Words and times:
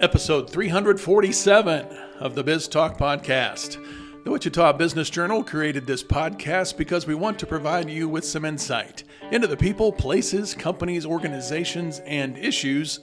Episode 0.00 0.50
347 0.50 1.86
of 2.20 2.34
the 2.34 2.44
Biz 2.44 2.68
Talk 2.68 2.98
Podcast. 2.98 3.82
The 4.24 4.30
Wichita 4.30 4.74
Business 4.74 5.10
Journal 5.10 5.42
created 5.42 5.86
this 5.86 6.04
podcast 6.04 6.76
because 6.76 7.06
we 7.06 7.14
want 7.14 7.38
to 7.38 7.46
provide 7.46 7.90
you 7.90 8.08
with 8.08 8.24
some 8.24 8.44
insight 8.44 9.02
into 9.32 9.46
the 9.46 9.56
people, 9.56 9.90
places, 9.92 10.54
companies, 10.54 11.06
organizations, 11.06 12.00
and 12.06 12.38
issues 12.38 13.00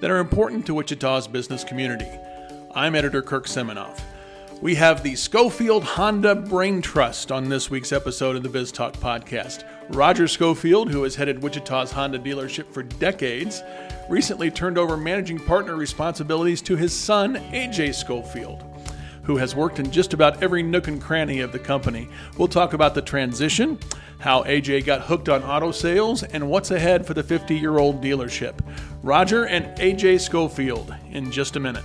that 0.00 0.10
are 0.10 0.18
important 0.18 0.64
to 0.66 0.74
Wichita's 0.74 1.28
business 1.28 1.64
community. 1.64 2.10
I'm 2.74 2.94
editor 2.94 3.20
Kirk 3.20 3.46
Seminoff. 3.46 4.00
We 4.62 4.74
have 4.76 5.02
the 5.02 5.12
Scholfield 5.12 5.82
Honda 5.82 6.34
Brain 6.34 6.82
Trust 6.82 7.30
on 7.30 7.48
this 7.48 7.68
week's 7.70 7.92
episode 7.92 8.36
of 8.36 8.42
the 8.42 8.48
Biz 8.48 8.72
Talk 8.72 8.94
podcast. 8.94 9.64
Roger 9.90 10.24
Scholfield, 10.24 10.90
who 10.90 11.02
has 11.04 11.14
headed 11.14 11.42
Wichita's 11.42 11.92
Honda 11.92 12.18
dealership 12.18 12.66
for 12.66 12.82
decades, 12.82 13.62
recently 14.08 14.50
turned 14.50 14.76
over 14.76 14.98
managing 14.98 15.38
partner 15.38 15.76
responsibilities 15.76 16.60
to 16.62 16.76
his 16.76 16.94
son, 16.94 17.36
AJ 17.52 17.90
Scholfield, 17.90 18.62
who 19.22 19.38
has 19.38 19.54
worked 19.54 19.78
in 19.78 19.90
just 19.90 20.12
about 20.12 20.42
every 20.42 20.62
nook 20.62 20.88
and 20.88 21.00
cranny 21.00 21.40
of 21.40 21.52
the 21.52 21.58
company. 21.58 22.06
We'll 22.36 22.48
talk 22.48 22.74
about 22.74 22.94
the 22.94 23.00
transition, 23.00 23.78
how 24.18 24.42
AJ 24.42 24.84
got 24.84 25.00
hooked 25.02 25.30
on 25.30 25.42
auto 25.42 25.72
sales, 25.72 26.22
and 26.22 26.50
what's 26.50 26.70
ahead 26.70 27.06
for 27.06 27.14
the 27.14 27.22
50 27.22 27.56
year 27.56 27.78
old 27.78 28.02
dealership. 28.02 28.60
Roger 29.02 29.46
and 29.46 29.64
AJ 29.78 30.16
Scholfield 30.16 30.94
in 31.12 31.30
just 31.30 31.56
a 31.56 31.60
minute. 31.60 31.84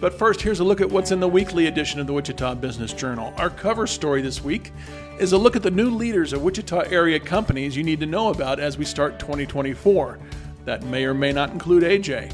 But 0.00 0.18
first, 0.18 0.42
here's 0.42 0.60
a 0.60 0.64
look 0.64 0.80
at 0.80 0.90
what's 0.90 1.12
in 1.12 1.20
the 1.20 1.28
weekly 1.28 1.66
edition 1.66 2.00
of 2.00 2.06
the 2.06 2.12
Wichita 2.12 2.56
Business 2.56 2.92
Journal. 2.92 3.32
Our 3.36 3.48
cover 3.48 3.86
story 3.86 4.22
this 4.22 4.42
week 4.42 4.72
is 5.18 5.32
a 5.32 5.38
look 5.38 5.54
at 5.54 5.62
the 5.62 5.70
new 5.70 5.90
leaders 5.90 6.32
of 6.32 6.42
Wichita 6.42 6.80
area 6.90 7.20
companies 7.20 7.76
you 7.76 7.84
need 7.84 8.00
to 8.00 8.06
know 8.06 8.30
about 8.30 8.58
as 8.58 8.76
we 8.76 8.84
start 8.84 9.20
2024. 9.20 10.18
That 10.64 10.82
may 10.84 11.04
or 11.04 11.14
may 11.14 11.32
not 11.32 11.50
include 11.50 11.84
AJ. 11.84 12.32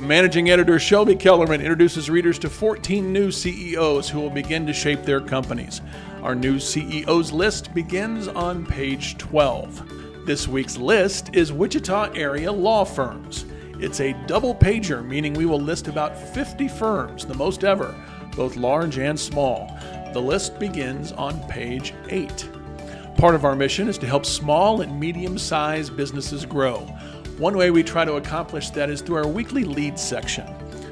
Managing 0.00 0.50
editor 0.50 0.78
Shelby 0.78 1.14
Kellerman 1.14 1.60
introduces 1.60 2.08
readers 2.08 2.38
to 2.40 2.48
14 2.48 3.12
new 3.12 3.30
CEOs 3.30 4.08
who 4.08 4.18
will 4.20 4.30
begin 4.30 4.66
to 4.66 4.72
shape 4.72 5.02
their 5.02 5.20
companies. 5.20 5.82
Our 6.22 6.34
new 6.34 6.58
CEOs 6.58 7.32
list 7.32 7.74
begins 7.74 8.28
on 8.28 8.64
page 8.64 9.18
12. 9.18 10.24
This 10.26 10.48
week's 10.48 10.78
list 10.78 11.34
is 11.34 11.52
Wichita 11.52 12.12
area 12.14 12.50
law 12.50 12.84
firms. 12.84 13.44
It's 13.78 14.00
a 14.00 14.14
double 14.26 14.54
pager, 14.54 15.04
meaning 15.04 15.34
we 15.34 15.46
will 15.46 15.60
list 15.60 15.88
about 15.88 16.16
50 16.16 16.68
firms, 16.68 17.26
the 17.26 17.34
most 17.34 17.62
ever, 17.62 17.94
both 18.34 18.56
large 18.56 18.98
and 18.98 19.18
small. 19.18 19.71
The 20.12 20.20
list 20.20 20.58
begins 20.58 21.12
on 21.12 21.40
page 21.48 21.94
8. 22.10 22.50
Part 23.16 23.34
of 23.34 23.46
our 23.46 23.56
mission 23.56 23.88
is 23.88 23.96
to 23.96 24.06
help 24.06 24.26
small 24.26 24.82
and 24.82 25.00
medium 25.00 25.38
sized 25.38 25.96
businesses 25.96 26.44
grow. 26.44 26.80
One 27.38 27.56
way 27.56 27.70
we 27.70 27.82
try 27.82 28.04
to 28.04 28.16
accomplish 28.16 28.68
that 28.70 28.90
is 28.90 29.00
through 29.00 29.16
our 29.16 29.26
weekly 29.26 29.64
lead 29.64 29.98
section. 29.98 30.46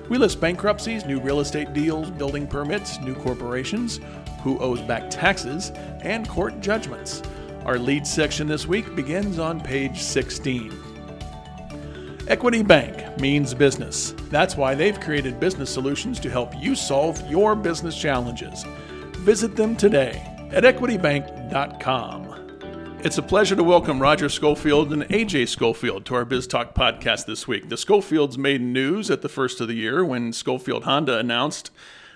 We 0.08 0.16
list 0.16 0.40
bankruptcies, 0.40 1.04
new 1.04 1.20
real 1.20 1.40
estate 1.40 1.74
deals, 1.74 2.10
building 2.10 2.46
permits, 2.46 2.98
new 3.00 3.14
corporations, 3.14 4.00
who 4.42 4.58
owes 4.58 4.80
back 4.80 5.10
taxes, 5.10 5.70
and 6.00 6.26
court 6.26 6.62
judgments. 6.62 7.22
Our 7.66 7.78
lead 7.78 8.06
section 8.06 8.48
this 8.48 8.66
week 8.66 8.96
begins 8.96 9.38
on 9.38 9.60
page 9.60 10.00
16. 10.00 10.72
Equity 12.26 12.62
Bank 12.62 13.20
means 13.20 13.52
business. 13.52 14.14
That's 14.30 14.56
why 14.56 14.74
they've 14.74 14.98
created 14.98 15.40
business 15.40 15.68
solutions 15.68 16.18
to 16.20 16.30
help 16.30 16.54
you 16.56 16.74
solve 16.74 17.20
your 17.30 17.54
business 17.54 18.00
challenges. 18.00 18.64
Visit 19.20 19.54
them 19.54 19.76
today 19.76 20.22
at 20.50 20.64
equitybank.com. 20.64 22.98
It's 23.04 23.18
a 23.18 23.22
pleasure 23.22 23.54
to 23.54 23.62
welcome 23.62 24.00
Roger 24.00 24.28
Scholfield 24.28 24.92
and 24.92 25.02
AJ 25.04 25.54
Scholfield 25.54 26.04
to 26.04 26.14
our 26.14 26.24
Biz 26.24 26.46
Talk 26.46 26.74
podcast 26.74 27.26
this 27.26 27.46
week. 27.46 27.68
The 27.68 27.76
Scholfields 27.76 28.38
made 28.38 28.62
news 28.62 29.10
at 29.10 29.20
the 29.20 29.28
first 29.28 29.60
of 29.60 29.68
the 29.68 29.74
year 29.74 30.02
when 30.02 30.32
Scholfield 30.32 30.84
Honda 30.84 31.18
announced 31.18 31.70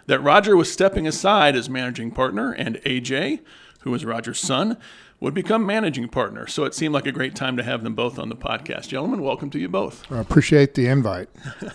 that 0.07 0.21
Roger 0.21 0.57
was 0.57 0.73
stepping 0.73 1.07
aside 1.07 1.57
as 1.57 1.69
managing 1.69 2.11
partner 2.11 2.53
and 2.53 2.77
AJ, 2.87 3.41
who 3.81 3.95
is 3.95 4.07
Roger's 4.07 4.41
son, 4.41 4.79
would 5.21 5.35
become 5.35 5.67
managing 5.67 6.09
partner. 6.09 6.47
So 6.47 6.65
it 6.65 6.75
seemed 6.75 6.95
like 6.95 7.07
a 7.07 7.13
great 7.13 7.35
time 7.35 7.59
to 7.59 7.63
have 7.63 7.83
them 7.83 7.95
both 7.95 8.19
on 8.19 8.31
the 8.31 8.37
podcast. 8.37 8.89
Gentlemen, 8.89 9.21
welcome 9.21 9.51
to 9.51 9.59
you 9.59 9.69
both. 9.69 10.11
I 10.11 10.21
appreciate 10.21 10.73
the 10.73 10.87
invite. 10.87 11.29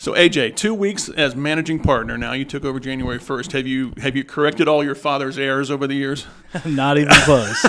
so 0.00 0.14
AJ, 0.14 0.56
two 0.56 0.72
weeks 0.72 1.10
as 1.10 1.36
managing 1.36 1.78
partner. 1.78 2.16
Now 2.16 2.32
you 2.32 2.46
took 2.46 2.64
over 2.64 2.80
January 2.80 3.18
first. 3.18 3.52
Have 3.52 3.66
you 3.66 3.92
have 3.98 4.16
you 4.16 4.24
corrected 4.24 4.66
all 4.66 4.82
your 4.82 4.94
father's 4.94 5.36
errors 5.36 5.70
over 5.70 5.86
the 5.86 5.92
years? 5.92 6.26
Not 6.64 6.96
even 6.96 7.12
close. 7.12 7.62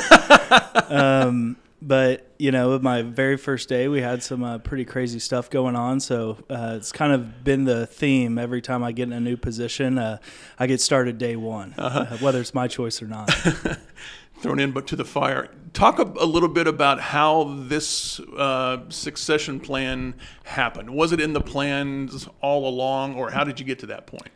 um, 0.89 1.57
but 1.81 2.31
you 2.39 2.53
know, 2.53 2.79
my 2.79 3.01
very 3.01 3.35
first 3.35 3.67
day, 3.67 3.89
we 3.89 3.99
had 3.99 4.23
some 4.23 4.45
uh, 4.45 4.59
pretty 4.59 4.85
crazy 4.85 5.19
stuff 5.19 5.49
going 5.49 5.75
on. 5.75 5.99
So 5.99 6.37
uh, 6.49 6.75
it's 6.77 6.93
kind 6.93 7.11
of 7.11 7.43
been 7.43 7.65
the 7.65 7.85
theme 7.85 8.37
every 8.37 8.61
time 8.61 8.81
I 8.81 8.93
get 8.93 9.09
in 9.09 9.13
a 9.13 9.19
new 9.19 9.35
position. 9.35 9.97
Uh, 9.97 10.19
I 10.57 10.67
get 10.67 10.79
started 10.79 11.17
day 11.17 11.35
one, 11.35 11.73
uh-huh. 11.77 12.15
whether 12.21 12.39
it's 12.39 12.53
my 12.53 12.69
choice 12.69 13.01
or 13.01 13.07
not 13.07 13.29
thrown 14.39 14.61
in 14.61 14.71
but 14.71 14.87
to 14.87 14.95
the 14.95 15.03
fire. 15.03 15.49
Talk 15.73 15.99
a, 15.99 16.03
a 16.03 16.25
little 16.25 16.49
bit 16.49 16.67
about 16.67 16.99
how 16.99 17.55
this 17.57 18.19
uh, 18.19 18.89
succession 18.89 19.59
plan 19.59 20.15
happened. 20.43 20.89
Was 20.89 21.11
it 21.11 21.21
in 21.21 21.33
the 21.33 21.41
plans 21.41 22.27
all 22.41 22.67
along, 22.67 23.15
or 23.15 23.31
how 23.31 23.43
did 23.43 23.59
you 23.59 23.65
get 23.65 23.79
to 23.79 23.85
that 23.87 24.05
point? 24.05 24.29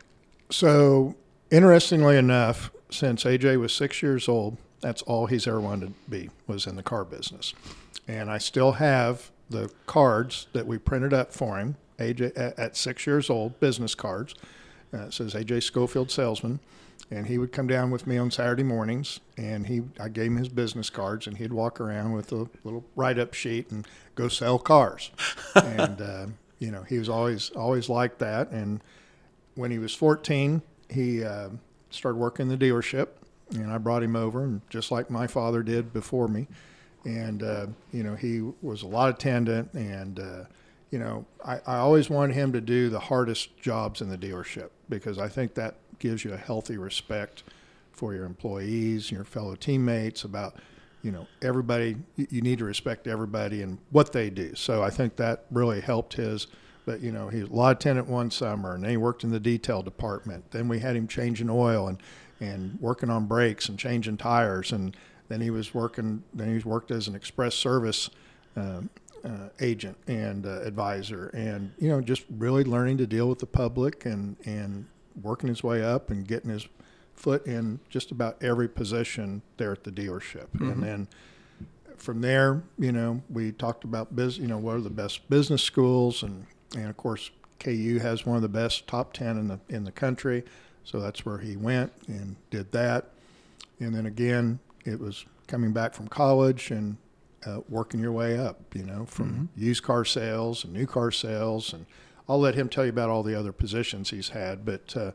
So, 0.50 1.14
interestingly 1.50 2.16
enough, 2.16 2.70
since 2.90 3.24
AJ 3.24 3.60
was 3.60 3.72
six 3.72 4.02
years 4.02 4.28
old, 4.28 4.56
that's 4.80 5.02
all 5.02 5.26
he's 5.26 5.46
ever 5.46 5.60
wanted 5.60 5.86
to 5.86 6.10
be 6.10 6.30
was 6.46 6.66
in 6.66 6.76
the 6.76 6.82
car 6.82 7.04
business, 7.04 7.52
and 8.08 8.30
I 8.30 8.38
still 8.38 8.72
have 8.72 9.30
the 9.50 9.70
cards 9.86 10.48
that 10.52 10.66
we 10.66 10.78
printed 10.78 11.12
up 11.12 11.32
for 11.32 11.58
him. 11.58 11.76
AJ 11.98 12.32
at, 12.36 12.58
at 12.58 12.76
six 12.76 13.06
years 13.06 13.30
old, 13.30 13.58
business 13.60 13.94
cards. 13.94 14.34
Uh, 14.92 15.10
says 15.10 15.34
AJ 15.34 15.58
Scholfield 15.70 16.10
salesman 16.10 16.60
and 17.10 17.26
he 17.26 17.38
would 17.38 17.52
come 17.52 17.66
down 17.66 17.90
with 17.90 18.06
me 18.06 18.18
on 18.18 18.30
Saturday 18.30 18.62
mornings, 18.62 19.20
and 19.36 19.66
he 19.66 19.82
I 20.00 20.08
gave 20.08 20.26
him 20.26 20.36
his 20.36 20.48
business 20.48 20.90
cards, 20.90 21.26
and 21.26 21.36
he'd 21.36 21.52
walk 21.52 21.80
around 21.80 22.12
with 22.12 22.32
a 22.32 22.48
little 22.64 22.84
write-up 22.96 23.34
sheet 23.34 23.70
and 23.70 23.86
go 24.14 24.28
sell 24.28 24.58
cars, 24.58 25.10
and 25.54 26.00
uh, 26.00 26.26
you 26.58 26.70
know 26.70 26.82
he 26.82 26.98
was 26.98 27.08
always 27.08 27.50
always 27.50 27.88
like 27.88 28.18
that. 28.18 28.50
And 28.50 28.80
when 29.54 29.70
he 29.70 29.78
was 29.78 29.94
14, 29.94 30.62
he 30.90 31.24
uh, 31.24 31.50
started 31.90 32.18
working 32.18 32.50
in 32.50 32.58
the 32.58 32.64
dealership, 32.66 33.08
and 33.50 33.70
I 33.70 33.78
brought 33.78 34.02
him 34.02 34.16
over, 34.16 34.42
and 34.42 34.60
just 34.68 34.90
like 34.90 35.08
my 35.08 35.26
father 35.26 35.62
did 35.62 35.92
before 35.92 36.26
me, 36.26 36.48
and 37.04 37.42
uh, 37.42 37.66
you 37.92 38.02
know 38.02 38.16
he 38.16 38.40
was 38.62 38.82
a 38.82 38.88
lot 38.88 39.10
attendant 39.10 39.72
and. 39.74 40.18
Uh, 40.18 40.44
you 40.92 41.00
know, 41.00 41.26
I, 41.44 41.56
I 41.66 41.76
always 41.78 42.08
wanted 42.08 42.34
him 42.34 42.52
to 42.52 42.60
do 42.60 42.88
the 42.88 43.00
hardest 43.00 43.58
jobs 43.58 44.00
in 44.00 44.08
the 44.08 44.16
dealership 44.16 44.70
because 44.88 45.18
I 45.18 45.28
think 45.28 45.54
that 45.54 45.76
gives 45.98 46.24
you 46.24 46.32
a 46.32 46.36
healthy 46.36 46.76
respect 46.76 47.42
for 47.92 48.14
your 48.14 48.24
employees, 48.24 49.10
your 49.10 49.24
fellow 49.24 49.56
teammates, 49.56 50.24
about 50.24 50.56
you 51.02 51.10
know 51.10 51.26
everybody. 51.42 51.96
You 52.16 52.42
need 52.42 52.58
to 52.58 52.64
respect 52.64 53.06
everybody 53.06 53.62
and 53.62 53.78
what 53.90 54.12
they 54.12 54.30
do. 54.30 54.54
So 54.54 54.82
I 54.82 54.90
think 54.90 55.16
that 55.16 55.46
really 55.50 55.80
helped 55.80 56.14
his. 56.14 56.46
But 56.84 57.00
you 57.00 57.10
know, 57.10 57.28
he 57.28 57.40
was 57.40 57.50
a 57.50 57.52
law 57.52 57.70
attendant 57.70 58.06
one 58.06 58.30
summer, 58.30 58.74
and 58.74 58.84
then 58.84 58.90
he 58.90 58.96
worked 58.96 59.24
in 59.24 59.30
the 59.30 59.40
detail 59.40 59.82
department. 59.82 60.50
Then 60.52 60.68
we 60.68 60.78
had 60.78 60.94
him 60.94 61.08
changing 61.08 61.50
oil 61.50 61.88
and 61.88 61.98
and 62.40 62.78
working 62.80 63.10
on 63.10 63.26
brakes 63.26 63.68
and 63.68 63.78
changing 63.78 64.18
tires, 64.18 64.72
and 64.72 64.96
then 65.28 65.40
he 65.40 65.50
was 65.50 65.74
working. 65.74 66.22
Then 66.34 66.56
he 66.56 66.68
worked 66.68 66.90
as 66.90 67.08
an 67.08 67.14
express 67.14 67.54
service. 67.54 68.10
Uh, 68.56 68.82
uh, 69.26 69.48
agent 69.60 69.96
and 70.06 70.46
uh, 70.46 70.60
advisor, 70.62 71.28
and 71.28 71.72
you 71.78 71.88
know, 71.88 72.00
just 72.00 72.24
really 72.30 72.64
learning 72.64 72.98
to 72.98 73.06
deal 73.06 73.28
with 73.28 73.40
the 73.40 73.46
public 73.46 74.06
and 74.06 74.36
and 74.44 74.86
working 75.22 75.48
his 75.48 75.62
way 75.62 75.82
up 75.82 76.10
and 76.10 76.26
getting 76.26 76.50
his 76.50 76.66
foot 77.14 77.46
in 77.46 77.80
just 77.88 78.10
about 78.10 78.42
every 78.42 78.68
position 78.68 79.42
there 79.56 79.72
at 79.72 79.84
the 79.84 79.90
dealership. 79.90 80.46
Mm-hmm. 80.48 80.70
And 80.70 80.82
then 80.82 81.08
from 81.96 82.20
there, 82.20 82.62
you 82.78 82.92
know, 82.92 83.22
we 83.30 83.52
talked 83.52 83.84
about 83.84 84.14
business, 84.14 84.38
you 84.38 84.46
know, 84.46 84.58
what 84.58 84.76
are 84.76 84.80
the 84.80 84.90
best 84.90 85.28
business 85.28 85.62
schools 85.62 86.22
and 86.22 86.46
and 86.74 86.88
of 86.88 86.96
course 86.96 87.30
KU 87.58 87.98
has 88.00 88.26
one 88.26 88.36
of 88.36 88.42
the 88.42 88.48
best 88.48 88.86
top 88.86 89.12
10 89.12 89.38
in 89.38 89.48
the 89.48 89.60
in 89.68 89.84
the 89.84 89.92
country. 89.92 90.44
So 90.84 91.00
that's 91.00 91.26
where 91.26 91.38
he 91.38 91.56
went 91.56 91.92
and 92.06 92.36
did 92.50 92.70
that. 92.72 93.10
And 93.80 93.94
then 93.94 94.06
again, 94.06 94.60
it 94.84 95.00
was 95.00 95.24
coming 95.48 95.72
back 95.72 95.94
from 95.94 96.08
college 96.08 96.70
and 96.70 96.96
uh, 97.46 97.60
working 97.68 98.00
your 98.00 98.12
way 98.12 98.38
up, 98.38 98.74
you 98.74 98.84
know, 98.84 99.06
from 99.06 99.32
mm-hmm. 99.32 99.64
used 99.64 99.82
car 99.82 100.04
sales 100.04 100.64
and 100.64 100.72
new 100.72 100.86
car 100.86 101.10
sales 101.10 101.72
and 101.72 101.86
I'll 102.28 102.40
let 102.40 102.54
him 102.54 102.68
tell 102.68 102.84
you 102.84 102.90
about 102.90 103.08
all 103.08 103.22
the 103.22 103.38
other 103.38 103.52
positions 103.52 104.10
he's 104.10 104.30
had. 104.30 104.64
But 104.64 104.96
uh, 104.96 105.12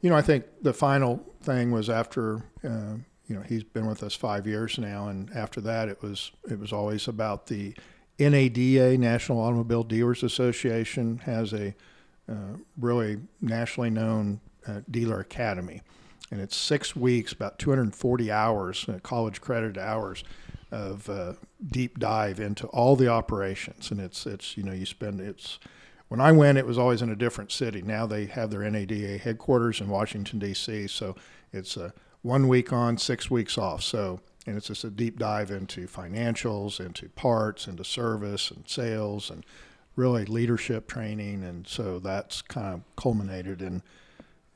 you 0.00 0.10
know, 0.10 0.16
I 0.16 0.22
think 0.22 0.44
the 0.60 0.72
final 0.72 1.24
thing 1.42 1.70
was 1.70 1.88
after 1.88 2.44
uh, 2.64 2.96
you 3.26 3.36
know 3.36 3.42
he's 3.42 3.64
been 3.64 3.86
with 3.86 4.02
us 4.02 4.14
five 4.14 4.46
years 4.46 4.78
now, 4.78 5.08
and 5.08 5.30
after 5.34 5.60
that 5.62 5.88
it 5.88 6.02
was 6.02 6.32
it 6.50 6.58
was 6.58 6.72
always 6.72 7.08
about 7.08 7.46
the 7.46 7.74
NADA 8.18 8.98
National 8.98 9.40
Automobile 9.40 9.84
Dealers 9.84 10.22
Association 10.22 11.18
has 11.18 11.52
a 11.52 11.74
uh, 12.28 12.56
really 12.78 13.18
nationally 13.40 13.90
known 13.90 14.40
uh, 14.66 14.80
dealer 14.90 15.20
academy, 15.20 15.80
and 16.30 16.40
it's 16.40 16.56
six 16.56 16.94
weeks, 16.94 17.32
about 17.32 17.58
240 17.58 18.30
hours, 18.30 18.86
uh, 18.88 18.98
college 19.02 19.40
credit 19.40 19.78
hours. 19.78 20.22
Of 20.72 21.08
uh, 21.08 21.34
deep 21.64 21.98
dive 21.98 22.40
into 22.40 22.66
all 22.68 22.96
the 22.96 23.08
operations, 23.08 23.90
and 23.90 24.00
it's 24.00 24.26
it's 24.26 24.56
you 24.56 24.62
know 24.62 24.72
you 24.72 24.86
spend 24.86 25.20
it's 25.20 25.58
when 26.08 26.20
I 26.20 26.32
went, 26.32 26.58
it 26.58 26.66
was 26.66 26.78
always 26.78 27.00
in 27.00 27.10
a 27.10 27.16
different 27.16 27.52
city. 27.52 27.80
Now 27.80 28.06
they 28.06 28.26
have 28.26 28.50
their 28.50 28.68
NADA 28.68 29.18
headquarters 29.18 29.80
in 29.80 29.88
Washington 29.88 30.38
D.C. 30.38 30.86
So 30.88 31.16
it's 31.52 31.76
a 31.76 31.94
one 32.22 32.48
week 32.48 32.72
on, 32.72 32.98
six 32.98 33.30
weeks 33.30 33.56
off. 33.56 33.82
So 33.82 34.20
and 34.46 34.56
it's 34.56 34.66
just 34.66 34.84
a 34.84 34.90
deep 34.90 35.18
dive 35.18 35.50
into 35.50 35.86
financials, 35.86 36.84
into 36.84 37.08
parts, 37.10 37.66
into 37.66 37.84
service 37.84 38.50
and 38.50 38.68
sales, 38.68 39.30
and 39.30 39.44
really 39.94 40.24
leadership 40.24 40.88
training. 40.88 41.44
And 41.44 41.66
so 41.66 41.98
that's 41.98 42.42
kind 42.42 42.74
of 42.74 42.82
culminated 42.96 43.62
in. 43.62 43.82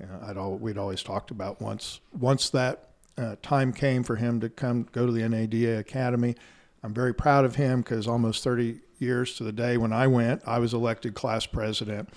You 0.00 0.06
know, 0.06 0.20
I'd 0.26 0.36
all, 0.36 0.56
we'd 0.56 0.76
always 0.76 1.02
talked 1.02 1.30
about 1.30 1.62
once 1.62 2.00
once 2.12 2.50
that 2.50 2.85
uh, 3.18 3.36
time 3.42 3.72
came 3.72 4.02
for 4.02 4.16
him 4.16 4.40
to 4.40 4.48
come 4.48 4.86
go 4.92 5.06
to 5.06 5.12
the 5.12 5.26
NADA 5.28 5.78
Academy. 5.78 6.34
I'm 6.82 6.94
very 6.94 7.14
proud 7.14 7.44
of 7.44 7.56
him 7.56 7.80
because 7.80 8.06
almost 8.06 8.44
30 8.44 8.80
years 8.98 9.36
to 9.36 9.44
the 9.44 9.52
day 9.52 9.76
when 9.76 9.92
I 9.92 10.06
went, 10.06 10.42
I 10.46 10.58
was 10.58 10.74
elected 10.74 11.14
class 11.14 11.46
president. 11.46 12.08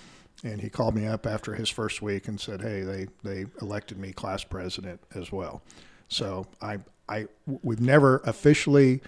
And 0.43 0.61
he 0.61 0.69
called 0.69 0.95
me 0.95 1.05
up 1.05 1.25
after 1.25 1.55
his 1.55 1.69
first 1.69 2.01
week 2.01 2.29
and 2.29 2.39
said, 2.39 2.61
"Hey, 2.61 2.81
they, 2.83 3.07
they 3.23 3.45
elected 3.61 3.97
me 3.97 4.13
class 4.13 4.41
president 4.41 5.01
as 5.13 5.33
well." 5.33 5.61
So 6.07 6.47
I 6.61 6.79
I 7.09 7.27
we've 7.45 7.81
never 7.81 8.21
officially 8.25 9.01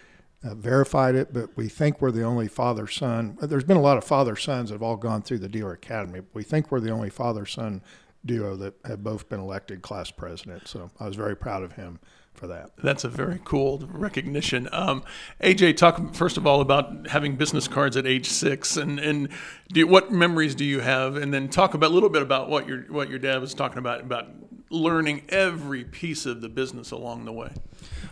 uh, 0.43 0.55
verified 0.55 1.15
it, 1.15 1.31
but 1.33 1.55
we 1.55 1.69
think 1.69 2.01
we're 2.01 2.11
the 2.11 2.23
only 2.23 2.47
father 2.47 2.87
son. 2.87 3.37
There's 3.41 3.63
been 3.63 3.77
a 3.77 3.81
lot 3.81 3.97
of 3.97 4.03
father 4.03 4.35
sons 4.35 4.69
that 4.69 4.75
have 4.75 4.81
all 4.81 4.97
gone 4.97 5.21
through 5.21 5.37
the 5.37 5.47
dealer 5.47 5.73
academy. 5.73 6.19
But 6.19 6.33
we 6.33 6.43
think 6.43 6.71
we're 6.71 6.79
the 6.79 6.91
only 6.91 7.09
father 7.09 7.45
son 7.45 7.81
duo 8.25 8.55
that 8.55 8.73
have 8.85 9.03
both 9.03 9.29
been 9.29 9.39
elected 9.39 9.81
class 9.81 10.11
president. 10.11 10.67
So 10.67 10.91
I 10.99 11.07
was 11.07 11.15
very 11.15 11.35
proud 11.35 11.63
of 11.63 11.73
him 11.73 11.99
for 12.33 12.47
that. 12.47 12.71
That's 12.77 13.03
a 13.03 13.09
very 13.09 13.39
cool 13.43 13.87
recognition. 13.91 14.69
Um, 14.71 15.03
AJ, 15.41 15.77
talk 15.77 16.15
first 16.15 16.37
of 16.37 16.47
all 16.47 16.61
about 16.61 17.07
having 17.07 17.35
business 17.35 17.67
cards 17.67 17.97
at 17.97 18.07
age 18.07 18.27
six, 18.27 18.77
and 18.77 18.99
and 18.99 19.29
do, 19.69 19.85
what 19.87 20.11
memories 20.11 20.55
do 20.55 20.65
you 20.65 20.79
have, 20.79 21.15
and 21.15 21.33
then 21.33 21.49
talk 21.49 21.73
about 21.73 21.91
a 21.91 21.93
little 21.93 22.09
bit 22.09 22.21
about 22.21 22.49
what 22.49 22.67
your 22.67 22.83
what 22.83 23.09
your 23.09 23.19
dad 23.19 23.41
was 23.41 23.53
talking 23.53 23.79
about 23.79 24.01
about 24.01 24.27
learning 24.69 25.23
every 25.29 25.83
piece 25.83 26.25
of 26.25 26.41
the 26.41 26.49
business 26.49 26.91
along 26.91 27.25
the 27.25 27.33
way. 27.33 27.51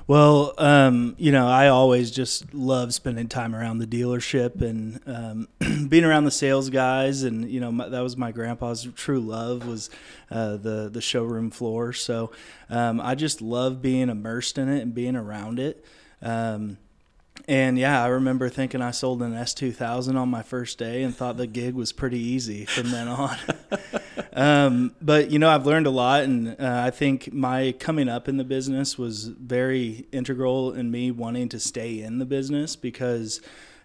Well, 0.09 0.55
um, 0.57 1.13
you 1.19 1.31
know, 1.31 1.47
I 1.47 1.67
always 1.67 2.09
just 2.09 2.51
love 2.51 2.95
spending 2.95 3.27
time 3.27 3.55
around 3.55 3.77
the 3.77 3.85
dealership 3.85 4.59
and 4.59 4.99
um, 5.05 5.87
being 5.87 6.03
around 6.03 6.23
the 6.23 6.31
sales 6.31 6.71
guys, 6.71 7.21
and 7.21 7.47
you 7.47 7.59
know, 7.59 7.71
my, 7.71 7.87
that 7.89 7.99
was 7.99 8.17
my 8.17 8.31
grandpa's 8.31 8.87
true 8.95 9.19
love 9.19 9.67
was 9.67 9.91
uh, 10.31 10.57
the 10.57 10.89
the 10.91 10.99
showroom 10.99 11.51
floor. 11.51 11.93
So 11.93 12.31
um, 12.71 12.99
I 12.99 13.13
just 13.13 13.39
love 13.39 13.83
being 13.83 14.09
immersed 14.09 14.57
in 14.57 14.67
it 14.67 14.81
and 14.81 14.95
being 14.95 15.15
around 15.15 15.59
it. 15.59 15.85
And 17.49 17.79
yeah, 17.79 18.03
I 18.03 18.09
remember 18.09 18.47
thinking 18.47 18.79
I 18.79 18.91
sold 18.91 19.23
an 19.23 19.33
S2000 19.33 20.15
on 20.15 20.29
my 20.29 20.43
first 20.43 20.77
day 20.77 21.01
and 21.01 21.17
thought 21.17 21.37
the 21.37 21.47
gig 21.47 21.73
was 21.73 21.91
pretty 21.91 22.19
easy 22.19 22.65
from 22.65 22.91
then 22.91 23.07
on. 23.07 23.37
um, 24.33 24.95
but, 25.01 25.31
you 25.31 25.39
know, 25.39 25.49
I've 25.49 25.65
learned 25.65 25.87
a 25.87 25.89
lot. 25.89 26.25
And 26.25 26.49
uh, 26.49 26.83
I 26.85 26.91
think 26.91 27.33
my 27.33 27.71
coming 27.79 28.07
up 28.07 28.27
in 28.27 28.37
the 28.37 28.43
business 28.43 28.99
was 28.99 29.25
very 29.25 30.05
integral 30.11 30.73
in 30.73 30.91
me 30.91 31.09
wanting 31.09 31.49
to 31.49 31.59
stay 31.59 31.99
in 32.01 32.19
the 32.19 32.25
business 32.25 32.75
because. 32.77 33.41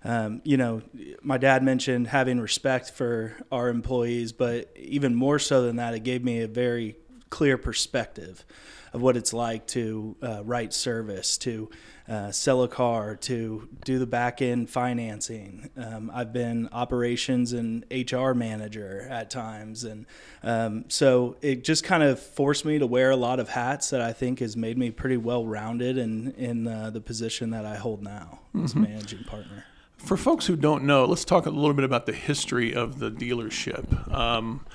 Um, 0.06 0.42
you 0.44 0.58
know, 0.58 0.82
my 1.22 1.38
dad 1.38 1.62
mentioned 1.62 2.08
having 2.08 2.38
respect 2.38 2.90
for 2.90 3.38
our 3.50 3.70
employees, 3.70 4.32
but 4.32 4.70
even 4.76 5.14
more 5.14 5.38
so 5.38 5.62
than 5.62 5.76
that, 5.76 5.94
it 5.94 6.00
gave 6.00 6.22
me 6.22 6.42
a 6.42 6.46
very 6.46 6.96
clear 7.30 7.56
perspective 7.56 8.44
of 8.92 9.00
what 9.00 9.16
it's 9.16 9.32
like 9.32 9.66
to 9.68 10.14
uh, 10.22 10.44
write 10.44 10.74
service, 10.74 11.38
to 11.38 11.70
uh, 12.08 12.30
sell 12.30 12.62
a 12.62 12.68
car, 12.68 13.16
to 13.16 13.68
do 13.84 13.98
the 13.98 14.06
back 14.06 14.42
end 14.42 14.68
financing. 14.68 15.70
Um, 15.76 16.10
I've 16.12 16.32
been 16.32 16.68
operations 16.70 17.52
and 17.52 17.84
HR 17.90 18.32
manager 18.32 19.06
at 19.08 19.30
times. 19.30 19.84
And 19.84 20.06
um, 20.42 20.84
so 20.88 21.36
it 21.40 21.64
just 21.64 21.82
kind 21.82 22.02
of 22.02 22.20
forced 22.20 22.64
me 22.64 22.78
to 22.78 22.86
wear 22.86 23.10
a 23.10 23.16
lot 23.16 23.40
of 23.40 23.48
hats 23.48 23.90
that 23.90 24.02
I 24.02 24.12
think 24.12 24.40
has 24.40 24.56
made 24.56 24.76
me 24.76 24.90
pretty 24.90 25.16
well 25.16 25.46
rounded 25.46 25.96
in, 25.96 26.32
in 26.32 26.68
uh, 26.68 26.90
the 26.90 27.00
position 27.00 27.50
that 27.50 27.64
I 27.64 27.76
hold 27.76 28.02
now 28.02 28.40
mm-hmm. 28.54 28.64
as 28.64 28.74
managing 28.74 29.24
partner. 29.24 29.64
For 29.96 30.18
folks 30.18 30.46
who 30.46 30.56
don't 30.56 30.84
know, 30.84 31.06
let's 31.06 31.24
talk 31.24 31.46
a 31.46 31.50
little 31.50 31.72
bit 31.72 31.84
about 31.84 32.04
the 32.04 32.12
history 32.12 32.74
of 32.74 32.98
the 32.98 33.10
dealership. 33.10 34.12
Um, 34.12 34.66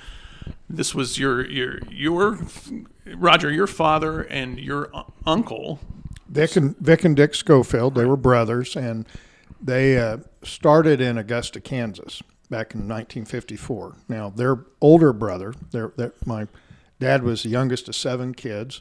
this 0.68 0.94
was 0.94 1.18
your 1.18 1.48
your 1.48 1.78
your 1.90 2.38
Roger, 3.06 3.50
your 3.52 3.68
father 3.68 4.22
and 4.22 4.58
your 4.58 4.90
uncle 5.26 5.78
Vic 6.30 6.56
and 6.56 6.78
Vic 6.78 7.04
and 7.04 7.16
Dick 7.16 7.32
Scholfield. 7.32 7.94
They 7.94 8.04
were 8.04 8.16
brothers, 8.16 8.76
and 8.76 9.06
they 9.60 9.98
uh, 9.98 10.18
started 10.42 11.00
in 11.00 11.18
Augusta, 11.18 11.60
Kansas, 11.60 12.22
back 12.48 12.74
in 12.74 12.80
1954. 12.80 13.96
Now 14.08 14.30
their 14.30 14.64
older 14.80 15.12
brother, 15.12 15.54
their, 15.72 15.92
their 15.96 16.12
my 16.24 16.46
dad 17.00 17.22
was 17.22 17.42
the 17.42 17.48
youngest 17.48 17.88
of 17.88 17.96
seven 17.96 18.34
kids. 18.34 18.80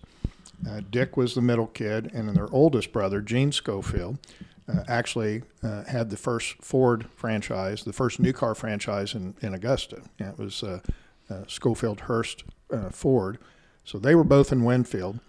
Uh, 0.69 0.81
Dick 0.90 1.18
was 1.18 1.36
the 1.36 1.42
middle 1.42 1.68
kid, 1.68 2.12
and 2.13 2.36
their 2.36 2.51
oldest 2.51 2.92
brother, 2.92 3.22
Gene 3.22 3.51
Scholfield, 3.51 4.19
uh, 4.68 4.84
actually 4.88 5.44
uh, 5.63 5.86
had 5.86 6.10
the 6.10 6.18
first 6.18 6.57
Ford 6.62 7.07
franchise, 7.16 7.84
the 7.84 7.94
first 7.94 8.19
new 8.19 8.34
car 8.34 8.54
franchise 8.54 9.16
in, 9.16 9.36
in 9.42 9.54
Augusta. 9.54 10.01
it 10.19 10.38
was 10.38 10.62
uh, 10.62 10.81
uh, 11.30 11.34
Scholfield 11.46 12.01
Hurst 12.01 12.44
Ford. 12.92 13.40
So 13.84 13.98
they 13.98 14.13
were 14.13 14.24
both 14.24 14.51
in 14.51 14.63
Winfield. 14.63 15.19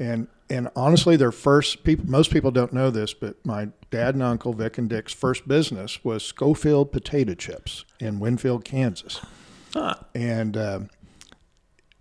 And 0.00 0.26
and 0.50 0.68
honestly, 0.74 1.16
their 1.16 1.32
first 1.32 1.84
people, 1.84 2.04
most 2.06 2.30
people 2.32 2.50
don't 2.50 2.72
know 2.72 2.90
this, 2.90 3.14
but 3.14 3.44
my 3.46 3.68
dad 3.90 4.14
and 4.14 4.22
uncle 4.22 4.52
Vic 4.52 4.78
and 4.78 4.90
Dick's 4.90 5.12
first 5.12 5.46
business 5.46 6.04
was 6.04 6.22
Scholfield 6.22 6.90
Potato 6.90 7.34
Chips 7.34 7.84
in 8.00 8.18
Winfield, 8.18 8.64
Kansas. 8.64 9.20
Huh. 9.72 9.94
And 10.14 10.56
uh, 10.56 10.80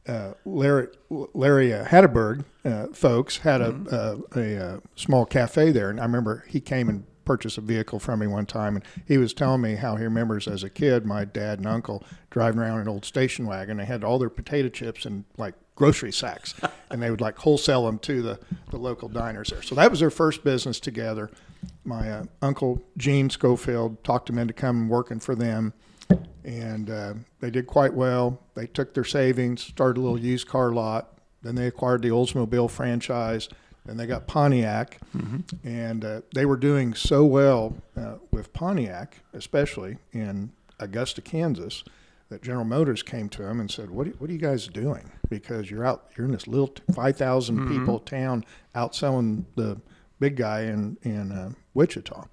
uh, 0.08 0.34
Larry, 0.46 0.88
Larry 1.10 1.74
uh, 1.74 1.86
Hatterberg 1.86 2.44
uh, 2.66 2.88
folks 2.88 3.38
had 3.38 3.62
a, 3.62 3.72
mm-hmm. 3.72 4.40
a, 4.40 4.76
a, 4.76 4.82
small 4.96 5.26
cafe 5.26 5.72
there, 5.72 5.92
and 5.92 6.00
I 6.00 6.04
remember 6.04 6.44
he 6.48 6.60
came 6.60 6.90
and 6.90 7.06
purchased 7.26 7.60
a 7.60 7.62
vehicle 7.62 8.00
from 8.00 8.22
me 8.22 8.28
one 8.28 8.48
time, 8.48 8.76
and 8.76 8.84
he 9.08 9.20
was 9.20 9.36
telling 9.36 9.62
me 9.62 9.76
how 9.76 9.96
he 9.96 10.04
remembers 10.04 10.48
as 10.48 10.64
a 10.64 10.70
kid 10.70 11.06
my 11.06 11.26
dad 11.26 11.60
and 11.60 11.68
uncle 11.68 12.04
driving 12.32 12.60
around 12.60 12.80
an 12.80 12.88
old 12.88 13.06
station 13.06 13.46
wagon. 13.46 13.78
They 13.78 13.86
had 13.86 14.04
all 14.04 14.18
their 14.18 14.32
potato 14.32 14.70
chips 14.70 15.06
and 15.06 15.26
like 15.38 15.54
grocery 15.80 16.12
sacks, 16.12 16.54
and 16.92 17.02
they 17.02 17.10
would 17.10 17.22
like 17.22 17.38
wholesale 17.38 17.86
them 17.86 17.98
to 18.00 18.22
the, 18.22 18.40
the 18.70 18.78
local 18.78 19.08
diners 19.08 19.50
there. 19.50 19.64
So 19.64 19.74
that 19.76 19.90
was 19.90 20.02
their 20.02 20.12
first 20.12 20.44
business 20.44 20.80
together. 20.80 21.32
My 21.86 22.12
uh, 22.12 22.24
uncle 22.42 22.84
Gene 22.98 23.30
Scholfield 23.30 24.04
talked 24.04 24.28
them 24.28 24.38
into 24.38 24.54
coming 24.54 24.90
working 24.90 25.20
for 25.20 25.36
them, 25.36 25.74
and 26.44 26.90
uh, 26.90 27.14
they 27.40 27.50
did 27.50 27.66
quite 27.66 27.94
well. 27.94 28.40
They 28.54 28.68
took 28.68 28.94
their 28.94 29.06
savings, 29.06 29.64
started 29.64 30.00
a 30.00 30.04
little 30.04 30.20
used 30.20 30.48
car 30.48 30.72
lot. 30.72 31.18
Then 31.42 31.56
they 31.56 31.68
acquired 31.68 32.02
the 32.04 32.10
Oldsmobile 32.10 32.70
franchise. 32.70 33.50
And 33.88 34.00
they 34.00 34.06
got 34.06 34.28
Pontiac, 34.28 35.00
mm-hmm. 35.18 35.68
and 35.68 36.06
uh, 36.06 36.22
they 36.36 36.46
were 36.46 36.58
doing 36.58 36.94
so 36.94 37.26
well 37.26 37.76
uh, 37.98 38.16
with 38.30 38.54
Pontiac, 38.54 39.24
especially 39.34 39.98
in 40.12 40.52
Augusta, 40.80 41.22
Kansas 41.22 41.84
that 42.30 42.44
General 42.44 42.66
Motors 42.66 43.04
came 43.04 43.28
to 43.30 43.48
him 43.48 43.60
and 43.60 43.70
said, 43.70 43.90
"What 43.90 44.08
are, 44.08 44.12
what 44.12 44.30
are 44.30 44.34
you 44.34 44.40
guys 44.40 44.68
doing? 44.68 45.12
Because 45.30 45.70
you're 45.70 45.86
out, 45.86 46.10
you're 46.16 46.26
in 46.26 46.32
this 46.32 46.48
little 46.48 46.74
five 46.94 47.18
thousand 47.18 47.58
mm 47.58 47.66
mm-hmm. 47.66 47.80
people 47.80 48.00
town 48.00 48.46
outselling 48.76 49.46
the 49.56 49.80
big 50.20 50.36
guy 50.36 50.62
in 50.62 50.98
in 51.04 51.32
uh, 51.32 51.52
Wichita." 51.74 52.26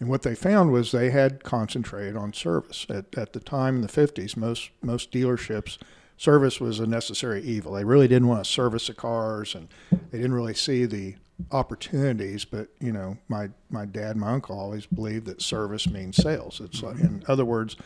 And 0.00 0.08
what 0.08 0.22
they 0.22 0.34
found 0.34 0.70
was 0.70 0.92
they 0.92 1.10
had 1.10 1.42
concentrated 1.42 2.16
on 2.16 2.32
service. 2.32 2.86
At, 2.88 3.06
at 3.16 3.32
the 3.32 3.40
time 3.40 3.76
in 3.76 3.80
the 3.80 3.88
50s, 3.88 4.36
most 4.36 4.70
most 4.82 5.10
dealerships 5.10 5.78
service 6.16 6.60
was 6.60 6.80
a 6.80 6.86
necessary 6.86 7.42
evil. 7.42 7.72
They 7.72 7.84
really 7.84 8.08
didn't 8.08 8.28
want 8.28 8.44
to 8.44 8.50
service 8.50 8.88
the 8.88 8.94
cars, 8.94 9.54
and 9.54 9.68
they 9.90 10.18
didn't 10.18 10.34
really 10.34 10.54
see 10.54 10.84
the 10.84 11.14
opportunities. 11.50 12.44
But 12.44 12.68
you 12.80 12.92
know, 12.92 13.16
my 13.28 13.50
my 13.70 13.86
dad, 13.86 14.16
my 14.16 14.32
uncle 14.32 14.58
always 14.58 14.86
believed 14.86 15.26
that 15.26 15.42
service 15.42 15.88
means 15.88 16.16
sales. 16.16 16.60
It's 16.62 16.82
like, 16.82 16.98
in 16.98 17.24
other 17.26 17.44
words, 17.44 17.76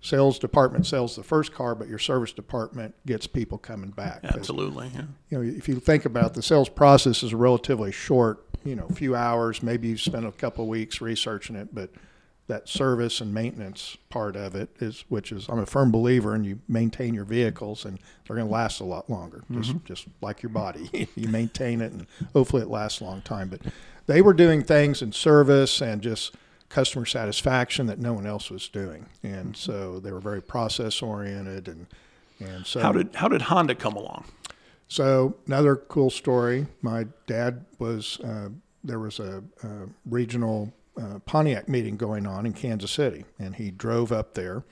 sales 0.00 0.38
department 0.38 0.86
sells 0.86 1.16
the 1.16 1.22
first 1.22 1.52
car, 1.52 1.74
but 1.74 1.88
your 1.88 1.98
service 1.98 2.32
department 2.32 2.94
gets 3.06 3.26
people 3.26 3.58
coming 3.58 3.90
back. 3.90 4.20
Absolutely. 4.24 4.90
Yeah. 4.94 5.02
You 5.30 5.38
know, 5.38 5.56
if 5.56 5.68
you 5.68 5.76
think 5.76 6.04
about 6.04 6.26
it, 6.26 6.34
the 6.34 6.42
sales 6.42 6.68
process 6.68 7.22
is 7.22 7.34
relatively 7.34 7.92
short. 7.92 8.42
You 8.64 8.74
know, 8.74 8.86
a 8.90 8.92
few 8.94 9.14
hours. 9.14 9.62
Maybe 9.62 9.88
you 9.88 9.96
spend 9.96 10.26
a 10.26 10.32
couple 10.32 10.64
of 10.64 10.68
weeks 10.68 11.00
researching 11.00 11.54
it, 11.54 11.72
but 11.72 11.90
that 12.48 12.68
service 12.68 13.20
and 13.20 13.34
maintenance 13.34 13.96
part 14.08 14.36
of 14.36 14.54
it 14.54 14.70
is, 14.80 15.04
which 15.08 15.32
is, 15.32 15.48
I'm 15.48 15.58
a 15.58 15.66
firm 15.66 15.90
believer, 15.90 16.34
and 16.34 16.46
you 16.46 16.60
maintain 16.68 17.12
your 17.12 17.24
vehicles, 17.24 17.84
and 17.84 17.98
they're 18.26 18.36
going 18.36 18.46
to 18.46 18.52
last 18.52 18.80
a 18.80 18.84
lot 18.84 19.10
longer. 19.10 19.38
Mm-hmm. 19.50 19.62
Just, 19.62 19.84
just 19.84 20.06
like 20.20 20.42
your 20.42 20.50
body, 20.50 21.08
you 21.16 21.28
maintain 21.28 21.80
it, 21.80 21.92
and 21.92 22.06
hopefully 22.32 22.62
it 22.62 22.68
lasts 22.68 23.00
a 23.00 23.04
long 23.04 23.22
time. 23.22 23.48
But 23.48 23.62
they 24.06 24.22
were 24.22 24.34
doing 24.34 24.62
things 24.62 25.02
in 25.02 25.12
service 25.12 25.80
and 25.80 26.00
just 26.00 26.34
customer 26.68 27.06
satisfaction 27.06 27.86
that 27.86 27.98
no 27.98 28.12
one 28.12 28.26
else 28.26 28.50
was 28.50 28.68
doing, 28.68 29.06
and 29.22 29.56
so 29.56 30.00
they 30.00 30.12
were 30.12 30.20
very 30.20 30.42
process 30.42 31.02
oriented. 31.02 31.68
And 31.68 31.86
and 32.40 32.66
so 32.66 32.80
how 32.80 32.92
did 32.92 33.14
how 33.14 33.28
did 33.28 33.42
Honda 33.42 33.74
come 33.74 33.96
along? 33.96 34.24
So 34.88 35.36
another 35.46 35.76
cool 35.76 36.10
story. 36.10 36.66
My 36.82 37.06
dad 37.26 37.64
was 37.78 38.20
uh, 38.20 38.50
there 38.84 38.98
was 38.98 39.18
a, 39.18 39.42
a 39.62 39.68
regional 40.04 40.72
uh, 41.00 41.18
Pontiac 41.26 41.68
meeting 41.68 41.96
going 41.96 42.26
on 42.26 42.46
in 42.46 42.52
Kansas 42.52 42.90
City, 42.90 43.24
and 43.38 43.56
he 43.56 43.70
drove 43.70 44.12
up 44.12 44.34
there, 44.34 44.64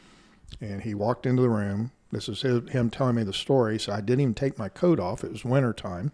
and 0.60 0.82
he 0.82 0.94
walked 0.94 1.26
into 1.26 1.42
the 1.42 1.50
room. 1.50 1.90
This 2.12 2.28
is 2.28 2.42
his, 2.42 2.68
him 2.70 2.90
telling 2.90 3.16
me 3.16 3.24
the 3.24 3.32
story. 3.32 3.78
So 3.78 3.92
I 3.92 4.00
didn't 4.00 4.20
even 4.20 4.34
take 4.34 4.56
my 4.56 4.68
coat 4.68 5.00
off. 5.00 5.24
It 5.24 5.32
was 5.32 5.44
winter 5.44 5.72
time, 5.72 6.12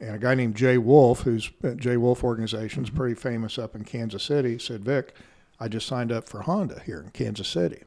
and 0.00 0.14
a 0.14 0.18
guy 0.18 0.34
named 0.34 0.56
Jay 0.56 0.78
Wolfe, 0.78 1.22
who's 1.22 1.50
Jay 1.76 1.96
Wolfe 1.96 2.22
Organization, 2.22 2.84
is 2.84 2.90
pretty 2.90 3.14
famous 3.14 3.58
up 3.58 3.74
in 3.74 3.84
Kansas 3.84 4.22
City, 4.22 4.58
said, 4.58 4.84
"Vic, 4.84 5.14
I 5.58 5.68
just 5.68 5.86
signed 5.86 6.12
up 6.12 6.28
for 6.28 6.42
Honda 6.42 6.82
here 6.84 7.00
in 7.00 7.10
Kansas 7.10 7.48
City." 7.48 7.82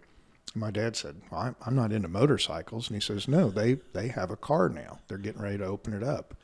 And 0.53 0.61
my 0.61 0.71
dad 0.71 0.95
said, 0.95 1.15
well, 1.31 1.55
I'm 1.65 1.75
not 1.75 1.91
into 1.91 2.07
motorcycles. 2.07 2.89
And 2.89 2.95
he 2.95 3.01
says, 3.01 3.27
No, 3.27 3.49
they, 3.49 3.75
they 3.93 4.09
have 4.09 4.31
a 4.31 4.35
car 4.35 4.69
now. 4.69 4.99
They're 5.07 5.17
getting 5.17 5.41
ready 5.41 5.57
to 5.59 5.65
open 5.65 5.93
it 5.93 6.03
up. 6.03 6.35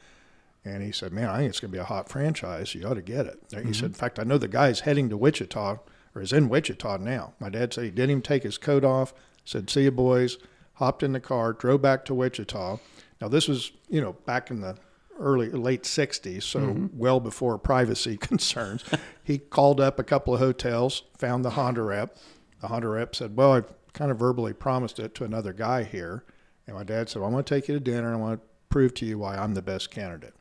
And 0.63 0.83
he 0.83 0.91
said, 0.91 1.11
Man, 1.11 1.29
I 1.29 1.37
think 1.37 1.49
it's 1.49 1.59
going 1.59 1.71
to 1.71 1.77
be 1.77 1.81
a 1.81 1.85
hot 1.85 2.09
franchise. 2.09 2.73
You 2.73 2.87
ought 2.87 2.95
to 2.95 3.01
get 3.01 3.25
it. 3.25 3.39
He 3.49 3.57
mm-hmm. 3.57 3.73
said, 3.73 3.85
In 3.85 3.93
fact, 3.93 4.19
I 4.19 4.23
know 4.23 4.37
the 4.37 4.47
guy's 4.47 4.81
heading 4.81 5.09
to 5.09 5.17
Wichita 5.17 5.79
or 6.15 6.21
is 6.21 6.33
in 6.33 6.49
Wichita 6.49 6.97
now. 6.97 7.33
My 7.39 7.49
dad 7.49 7.73
said 7.73 7.83
he 7.83 7.91
didn't 7.91 8.11
even 8.11 8.21
take 8.21 8.43
his 8.43 8.57
coat 8.57 8.83
off, 8.83 9.13
said, 9.45 9.69
See 9.69 9.83
you, 9.83 9.91
boys, 9.91 10.37
hopped 10.75 11.03
in 11.03 11.13
the 11.13 11.19
car, 11.19 11.53
drove 11.53 11.81
back 11.81 12.05
to 12.05 12.13
Wichita. 12.13 12.79
Now, 13.19 13.27
this 13.27 13.47
was, 13.47 13.71
you 13.89 13.99
know, 13.99 14.13
back 14.13 14.51
in 14.51 14.61
the 14.61 14.77
early 15.19 15.49
late 15.49 15.83
60s 15.83 16.43
so 16.43 16.59
mm-hmm. 16.59 16.87
well 16.97 17.19
before 17.19 17.57
privacy 17.57 18.17
concerns 18.21 18.83
he 19.23 19.37
called 19.37 19.81
up 19.81 19.99
a 19.99 20.03
couple 20.03 20.33
of 20.33 20.39
hotels 20.39 21.03
found 21.17 21.43
the 21.43 21.51
honda 21.51 21.81
rep 21.81 22.15
the 22.61 22.67
honda 22.67 22.87
rep 22.87 23.15
said 23.15 23.35
well 23.35 23.53
i've 23.53 23.71
kind 23.97 24.11
of 24.11 24.19
verbally 24.19 24.53
promised 24.53 24.99
it 24.99 25.15
to 25.15 25.23
another 25.23 25.51
guy 25.51 25.83
here. 25.83 26.23
And 26.67 26.75
my 26.75 26.83
dad 26.83 27.09
said, 27.09 27.21
well, 27.21 27.31
I 27.31 27.33
want 27.33 27.47
to 27.47 27.55
take 27.55 27.67
you 27.67 27.73
to 27.73 27.79
dinner 27.79 28.13
and 28.13 28.17
I 28.17 28.19
want 28.19 28.39
to 28.39 28.47
prove 28.69 28.93
to 28.95 29.05
you 29.05 29.17
why 29.17 29.35
I'm 29.35 29.55
the 29.55 29.61
best 29.61 29.89
candidate. 29.89 30.35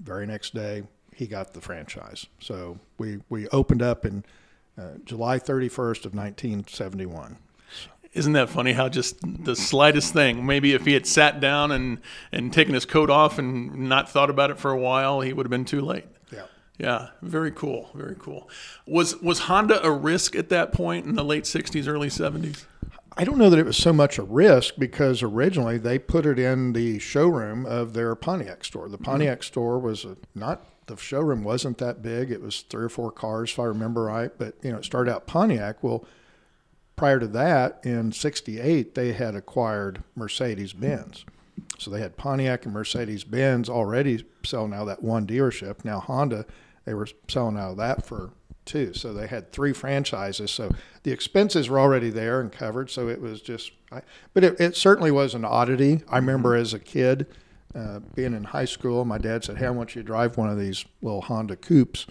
Very 0.00 0.26
next 0.26 0.54
day, 0.54 0.84
he 1.14 1.26
got 1.26 1.52
the 1.52 1.60
franchise. 1.60 2.26
So 2.40 2.78
we, 2.98 3.20
we 3.28 3.48
opened 3.48 3.82
up 3.82 4.06
in 4.06 4.24
uh, 4.78 4.92
July 5.04 5.38
31st 5.38 6.06
of 6.06 6.14
1971. 6.14 7.36
Isn't 8.16 8.32
that 8.32 8.48
funny 8.48 8.72
how 8.72 8.88
just 8.88 9.16
the 9.22 9.54
slightest 9.54 10.12
thing, 10.12 10.46
maybe 10.46 10.72
if 10.72 10.86
he 10.86 10.94
had 10.94 11.06
sat 11.06 11.38
down 11.38 11.70
and, 11.70 12.00
and 12.32 12.52
taken 12.52 12.74
his 12.74 12.84
coat 12.86 13.10
off 13.10 13.38
and 13.38 13.88
not 13.88 14.08
thought 14.08 14.30
about 14.30 14.50
it 14.50 14.58
for 14.58 14.70
a 14.70 14.78
while, 14.78 15.20
he 15.20 15.32
would 15.32 15.46
have 15.46 15.50
been 15.50 15.64
too 15.64 15.80
late. 15.80 16.06
Yeah. 16.32 16.44
Yeah, 16.78 17.08
very 17.22 17.50
cool, 17.50 17.90
very 17.94 18.16
cool. 18.18 18.48
Was 18.86 19.16
was 19.22 19.40
Honda 19.40 19.84
a 19.84 19.90
risk 19.90 20.36
at 20.36 20.48
that 20.50 20.72
point 20.72 21.06
in 21.06 21.14
the 21.14 21.24
late 21.24 21.44
'60s, 21.44 21.86
early 21.88 22.08
'70s? 22.08 22.66
I 23.18 23.24
don't 23.24 23.38
know 23.38 23.48
that 23.48 23.58
it 23.58 23.64
was 23.64 23.78
so 23.78 23.94
much 23.94 24.18
a 24.18 24.22
risk 24.22 24.74
because 24.78 25.22
originally 25.22 25.78
they 25.78 25.98
put 25.98 26.26
it 26.26 26.38
in 26.38 26.74
the 26.74 26.98
showroom 26.98 27.64
of 27.64 27.94
their 27.94 28.14
Pontiac 28.14 28.62
store. 28.62 28.88
The 28.88 28.96
mm-hmm. 28.96 29.04
Pontiac 29.04 29.38
mm-hmm. 29.38 29.46
store 29.46 29.78
was 29.78 30.04
a, 30.04 30.18
not 30.34 30.66
the 30.86 30.96
showroom 30.96 31.42
wasn't 31.42 31.78
that 31.78 32.02
big. 32.02 32.30
It 32.30 32.42
was 32.42 32.60
three 32.62 32.84
or 32.84 32.88
four 32.88 33.10
cars, 33.10 33.50
if 33.50 33.58
I 33.58 33.64
remember 33.64 34.04
right. 34.04 34.30
But 34.36 34.54
you 34.62 34.70
know, 34.70 34.78
it 34.78 34.84
started 34.84 35.12
out 35.12 35.26
Pontiac. 35.26 35.82
Well, 35.82 36.04
prior 36.96 37.20
to 37.20 37.28
that, 37.28 37.80
in 37.84 38.12
'68, 38.12 38.94
they 38.94 39.12
had 39.12 39.34
acquired 39.34 40.02
Mercedes 40.14 40.72
Benz. 40.72 41.24
So 41.78 41.90
they 41.90 42.00
had 42.00 42.16
Pontiac 42.16 42.64
and 42.64 42.74
Mercedes 42.74 43.24
Benz 43.24 43.68
already 43.68 44.24
selling 44.44 44.74
out 44.74 44.86
that 44.86 45.02
one 45.02 45.26
dealership. 45.26 45.84
Now 45.84 46.00
Honda, 46.00 46.46
they 46.84 46.94
were 46.94 47.08
selling 47.28 47.56
out 47.56 47.72
of 47.72 47.76
that 47.78 48.04
for 48.06 48.30
two. 48.66 48.92
So 48.92 49.14
they 49.14 49.26
had 49.26 49.52
three 49.52 49.72
franchises. 49.72 50.50
So 50.50 50.74
the 51.04 51.12
expenses 51.12 51.68
were 51.68 51.78
already 51.78 52.10
there 52.10 52.40
and 52.40 52.52
covered. 52.52 52.90
So 52.90 53.08
it 53.08 53.20
was 53.20 53.40
just, 53.40 53.72
I, 53.90 54.02
but 54.34 54.44
it, 54.44 54.60
it, 54.60 54.76
certainly 54.76 55.10
was 55.10 55.34
an 55.34 55.44
oddity. 55.44 56.02
I 56.08 56.16
remember 56.16 56.54
as 56.54 56.74
a 56.74 56.78
kid 56.78 57.26
uh, 57.74 58.00
being 58.14 58.34
in 58.34 58.44
high 58.44 58.64
school, 58.64 59.04
my 59.04 59.18
dad 59.18 59.44
said, 59.44 59.58
Hey, 59.58 59.66
I 59.66 59.70
want 59.70 59.94
you 59.94 60.02
to 60.02 60.06
drive 60.06 60.36
one 60.36 60.50
of 60.50 60.58
these 60.58 60.84
little 61.00 61.22
Honda 61.22 61.56
coupes. 61.56 62.06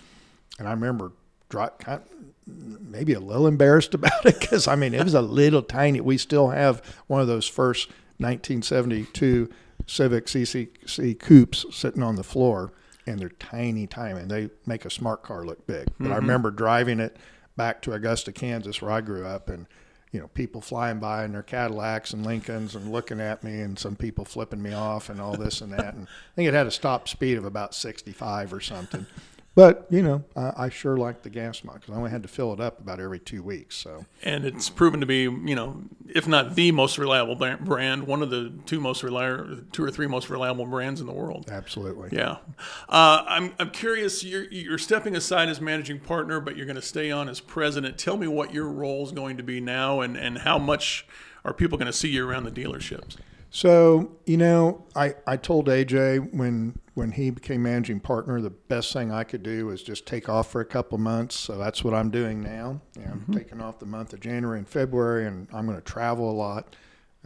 And 0.58 0.68
I 0.68 0.72
remember 0.72 1.12
kind 1.50 2.02
of, 2.02 2.02
maybe 2.48 3.14
a 3.14 3.20
little 3.20 3.48
embarrassed 3.48 3.94
about 3.94 4.26
it 4.26 4.40
because 4.40 4.68
I 4.68 4.76
mean, 4.76 4.94
it 4.94 5.04
was 5.04 5.14
a 5.14 5.22
little 5.22 5.64
tiny. 5.64 6.02
We 6.02 6.18
still 6.18 6.50
have 6.50 6.82
one 7.08 7.22
of 7.22 7.28
those 7.28 7.48
first 7.48 7.90
1972 8.18 9.50
Civic 9.88 10.26
CCC 10.28 11.20
coupes 11.20 11.66
sitting 11.72 12.04
on 12.04 12.16
the 12.16 12.24
floor 12.24 12.72
and 13.08 13.20
they're 13.20 13.30
tiny, 13.30 13.88
tiny, 13.88 14.20
and 14.20 14.32
they 14.32 14.50
make 14.66 14.86
a 14.86 14.90
smart 14.90 15.24
car 15.24 15.46
look 15.46 15.68
big. 15.68 15.86
But 15.98 16.06
mm-hmm. 16.06 16.14
I 16.14 16.18
remember 16.18 16.52
driving 16.52 17.00
it 17.00 17.18
back 17.56 17.82
to 17.84 17.94
Augusta, 17.94 18.32
Kansas, 18.32 18.82
where 18.82 18.92
I 18.92 19.02
grew 19.02 19.26
up, 19.26 19.50
and 19.50 19.68
you 20.12 20.20
know, 20.20 20.28
people 20.30 20.62
flying 20.62 21.00
by 21.00 21.26
in 21.26 21.34
their 21.34 21.44
Cadillacs 21.44 22.14
and 22.14 22.26
Lincolns 22.26 22.74
and 22.76 22.92
looking 22.92 23.20
at 23.20 23.44
me, 23.44 23.62
and 23.62 23.78
some 23.78 23.96
people 23.96 24.26
flipping 24.26 24.62
me 24.62 24.74
off 24.74 25.10
and 25.10 25.20
all 25.20 25.36
this 25.36 25.62
and 25.62 25.74
that. 25.74 25.94
And 25.94 26.08
I 26.08 26.36
think 26.36 26.48
it 26.48 26.54
had 26.54 26.68
a 26.68 26.72
stop 26.72 27.08
speed 27.08 27.38
of 27.38 27.46
about 27.46 27.76
65 27.76 28.54
or 28.54 28.62
something. 28.62 29.06
But 29.56 29.88
you 29.90 30.04
know, 30.04 30.24
I, 30.36 30.66
I 30.66 30.70
sure 30.70 30.98
like 30.98 31.24
the 31.24 31.30
gas 31.30 31.64
mug 31.64 31.76
because 31.76 31.94
I 31.94 31.98
only 31.98 32.12
had 32.12 32.22
to 32.24 32.28
fill 32.28 32.52
it 32.54 32.60
up 32.60 32.80
about 32.80 33.00
every 33.00 33.20
two 33.20 33.42
weeks. 33.42 33.78
So 33.78 34.06
and 34.22 34.44
it's 34.46 34.70
proven 34.70 35.00
to 35.00 35.06
be, 35.06 35.22
you 35.22 35.56
know, 35.56 35.82
if 36.08 36.28
not 36.28 36.56
the 36.56 36.74
most 36.74 36.98
reliable 36.98 37.36
brand, 37.36 38.06
one 38.06 38.22
of 38.22 38.30
the 38.30 38.52
two 38.66 38.82
most 38.82 39.02
reliable, 39.02 39.62
two 39.72 39.84
or 39.84 39.90
three 39.90 40.08
most 40.08 40.30
reliable 40.30 40.66
brands 40.66 41.00
in 41.00 41.08
the 41.08 41.14
world. 41.14 41.50
Absolutely. 41.50 42.10
Yeah. 42.12 42.38
Uh, 42.90 43.24
I'm 43.26 43.54
I'm 43.58 43.72
curious. 43.72 44.24
You're 44.26 44.44
you're 44.52 44.78
stepping 44.78 45.16
aside 45.16 45.48
as 45.48 45.62
managing 45.62 46.02
partner, 46.02 46.42
but 46.42 46.58
you're 46.58 46.66
going 46.66 46.76
to 46.76 46.82
stay 46.82 47.10
on 47.10 47.30
as 47.30 47.40
president. 47.40 47.98
Tell 47.98 48.18
me 48.18 48.28
what 48.28 48.54
your 48.54 48.68
role 48.68 49.06
is 49.06 49.14
going 49.14 49.38
to 49.38 49.44
be 49.44 49.62
now, 49.62 50.02
and 50.02 50.18
and 50.18 50.40
how 50.40 50.60
much 50.60 51.08
are 51.46 51.54
people 51.54 51.78
going 51.78 51.88
to 51.88 51.94
see 51.94 52.10
you 52.10 52.28
around 52.28 52.44
the 52.44 52.52
dealerships? 52.52 53.16
So, 53.52 54.12
you 54.26 54.36
know, 54.36 54.84
I, 54.96 55.16
I 55.26 55.38
told 55.38 55.68
AJ 55.68 56.34
when 56.34 56.78
when 56.96 57.12
he 57.12 57.30
became 57.30 57.62
managing 57.62 58.00
partner, 58.00 58.42
the 58.42 58.50
best 58.50 58.92
thing 58.94 59.12
I 59.12 59.26
could 59.26 59.44
do 59.44 59.68
was 59.68 59.84
just 59.84 60.06
take 60.06 60.30
off 60.30 60.50
for 60.50 60.62
a 60.62 60.66
couple 60.66 60.98
months. 60.98 61.36
So 61.36 61.58
that's 61.58 61.84
what 61.84 61.94
I'm 61.94 62.10
doing 62.10 62.42
now. 62.42 62.82
I'm 62.96 63.20
mm-hmm. 63.20 63.34
taking 63.34 63.62
off 63.62 63.80
the 63.80 63.86
month 63.86 64.14
of 64.14 64.22
January 64.22 64.58
and 64.58 64.68
February, 64.68 65.28
and 65.28 65.48
I'm 65.54 65.66
going 65.66 65.78
to 65.78 65.84
travel 65.84 66.32
a 66.32 66.34
lot. 66.34 66.76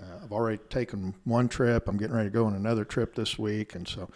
Uh, 0.01 0.23
I've 0.23 0.31
already 0.31 0.57
taken 0.69 1.13
one 1.23 1.47
trip. 1.47 1.87
I'm 1.87 1.97
getting 1.97 2.15
ready 2.15 2.29
to 2.29 2.33
go 2.33 2.45
on 2.45 2.55
another 2.55 2.83
trip 2.83 3.13
this 3.13 3.37
week, 3.37 3.75
and 3.75 3.87
so, 3.87 4.09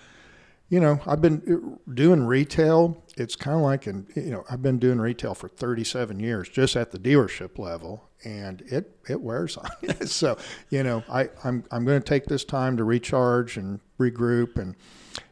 you 0.69 0.79
know, 0.79 0.99
I've 1.05 1.21
been 1.21 1.77
doing 1.93 2.25
retail. 2.25 3.03
It's 3.15 3.35
kind 3.35 3.55
of 3.55 3.61
like, 3.61 3.85
in, 3.85 4.07
you 4.15 4.31
know, 4.31 4.45
I've 4.49 4.63
been 4.63 4.79
doing 4.79 4.99
retail 4.99 5.35
for 5.35 5.47
37 5.47 6.19
years, 6.19 6.49
just 6.49 6.75
at 6.75 6.91
the 6.91 6.97
dealership 6.97 7.59
level, 7.59 8.09
and 8.25 8.61
it 8.61 8.97
it 9.07 9.21
wears 9.21 9.57
on 9.57 9.69
you. 9.81 10.07
so 10.07 10.37
you 10.69 10.81
know 10.81 11.03
I 11.09 11.29
I'm 11.43 11.63
I'm 11.71 11.85
going 11.85 12.01
to 12.01 12.07
take 12.07 12.25
this 12.25 12.43
time 12.43 12.77
to 12.77 12.83
recharge 12.83 13.57
and 13.57 13.81
regroup 13.99 14.57
and 14.57 14.75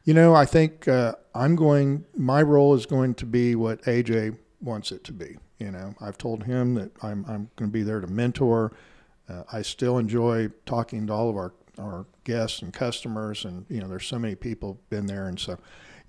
you 0.04 0.14
know 0.14 0.34
I 0.34 0.46
think 0.46 0.88
uh, 0.88 1.14
I'm 1.34 1.56
going 1.56 2.06
my 2.16 2.42
role 2.42 2.74
is 2.74 2.86
going 2.86 3.16
to 3.16 3.26
be 3.26 3.56
what 3.56 3.82
AJ 3.84 4.38
wants 4.62 4.92
it 4.92 5.04
to 5.06 5.14
be. 5.14 5.38
You 5.60 5.72
know 5.72 5.96
I've 6.02 6.18
told 6.18 6.44
him 6.44 6.76
that 6.76 6.92
I'm 7.04 7.26
I'm 7.28 7.50
going 7.56 7.70
to 7.70 7.74
be 7.74 7.84
there 7.84 8.00
to 8.00 8.08
mentor. 8.08 8.74
Uh, 9.30 9.44
I 9.52 9.62
still 9.62 9.98
enjoy 9.98 10.50
talking 10.66 11.08
to 11.08 11.14
all 11.14 11.30
of 11.30 11.36
our 11.36 11.54
our 11.80 12.06
guests 12.26 12.62
and 12.62 12.74
customers 12.74 13.46
and 13.46 13.66
you 13.70 13.80
know 13.80 13.88
there's 13.88 14.06
so 14.06 14.20
many 14.20 14.36
people 14.36 14.80
been 14.90 15.06
there 15.06 15.28
and 15.28 15.40
so 15.40 15.58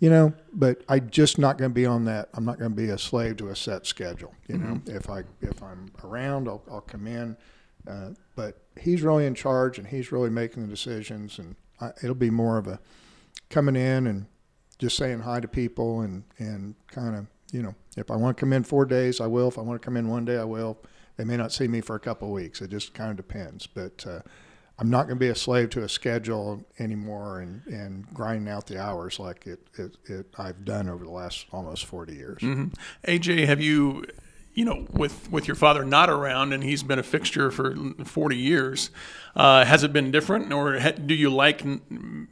you 0.03 0.11
know, 0.11 0.33
but 0.53 0.83
I'm 0.89 1.11
just 1.11 1.39
not 1.39 1.59
going 1.59 1.71
to 1.71 1.75
be 1.75 1.87
on 1.87 2.07
that. 2.07 2.29
I'm 2.35 2.45
not 2.45 2.59
going 2.59 2.73
to 2.73 2.77
be 2.77 2.89
a 2.89 2.99
slave 2.99 3.37
to 3.37 3.51
a 3.51 3.57
set 3.57 3.87
schedule. 3.87 4.35
You 4.49 4.59
know, 4.59 4.75
mm-hmm. 4.75 4.97
if 4.97 5.09
I 5.09 5.23
if 5.41 5.63
I'm 5.63 5.93
around, 6.03 6.49
I'll, 6.49 6.61
I'll 6.69 6.81
come 6.81 7.07
in. 7.07 7.37
Uh, 7.87 8.11
but 8.35 8.59
he's 8.81 9.03
really 9.03 9.27
in 9.27 9.37
charge, 9.37 9.79
and 9.79 9.87
he's 9.87 10.11
really 10.11 10.29
making 10.29 10.63
the 10.65 10.69
decisions, 10.69 11.39
and 11.39 11.55
I, 11.81 11.93
it'll 12.03 12.17
be 12.17 12.31
more 12.31 12.59
of 12.59 12.67
a 12.67 12.81
coming 13.51 13.77
in 13.77 14.07
and 14.07 14.27
just 14.79 14.97
saying 14.97 15.21
hi 15.21 15.41
to 15.41 15.49
people, 15.49 16.01
and 16.01 16.25
and 16.39 16.75
kind 16.89 17.17
of 17.17 17.27
you 17.53 17.63
know, 17.63 17.75
if 17.97 18.11
I 18.11 18.17
want 18.17 18.37
to 18.37 18.41
come 18.41 18.53
in 18.53 18.65
four 18.65 18.85
days, 18.85 19.21
I 19.21 19.27
will. 19.27 19.49
If 19.49 19.59
I 19.59 19.63
want 19.63 19.81
to 19.81 19.85
come 19.85 19.97
in 19.97 20.09
one 20.09 20.25
day, 20.25 20.39
I 20.39 20.45
will. 20.45 20.79
They 21.17 21.25
may 21.25 21.37
not 21.37 21.53
see 21.53 21.69
me 21.69 21.83
for 21.83 21.95
a 21.95 22.01
couple 22.01 22.29
of 22.29 22.35
weeks. 22.35 22.63
It 22.63 22.71
just 22.71 22.95
kind 22.95 23.11
of 23.11 23.17
depends, 23.17 23.67
but. 23.67 24.07
Uh, 24.07 24.21
I'm 24.79 24.91
not 24.91 25.07
going 25.07 25.17
to 25.17 25.21
be 25.21 25.29
a 25.29 25.35
slave 25.35 25.71
to 25.71 25.85
a 25.85 25.89
schedule 25.89 26.65
anymore 26.79 27.41
and, 27.41 27.65
and 27.67 28.05
grinding 28.13 28.53
out 28.53 28.67
the 28.67 28.83
hours 28.83 29.21
like 29.21 29.47
it, 29.47 29.61
it, 29.75 29.97
it 30.07 30.27
I've 30.39 30.65
done 30.65 30.89
over 30.89 31.05
the 31.05 31.11
last 31.11 31.47
almost 31.53 31.85
40 31.85 32.15
years. 32.15 32.41
Mm-hmm. 32.41 32.69
AJ, 33.07 33.47
have 33.47 33.61
you, 33.61 34.05
you 34.55 34.65
know, 34.65 34.87
with, 34.93 35.31
with 35.33 35.49
your 35.49 35.55
father 35.55 35.85
not 35.85 36.11
around 36.11 36.53
and 36.53 36.63
he's 36.63 36.83
been 36.83 36.99
a 36.99 37.03
fixture 37.03 37.51
for 37.51 37.75
40 38.05 38.37
years, 38.37 38.91
uh, 39.35 39.65
has 39.65 39.83
it 39.83 39.93
been 39.93 40.11
different 40.11 40.53
or 40.53 40.79
do 40.79 41.15
you 41.15 41.31
like 41.31 41.65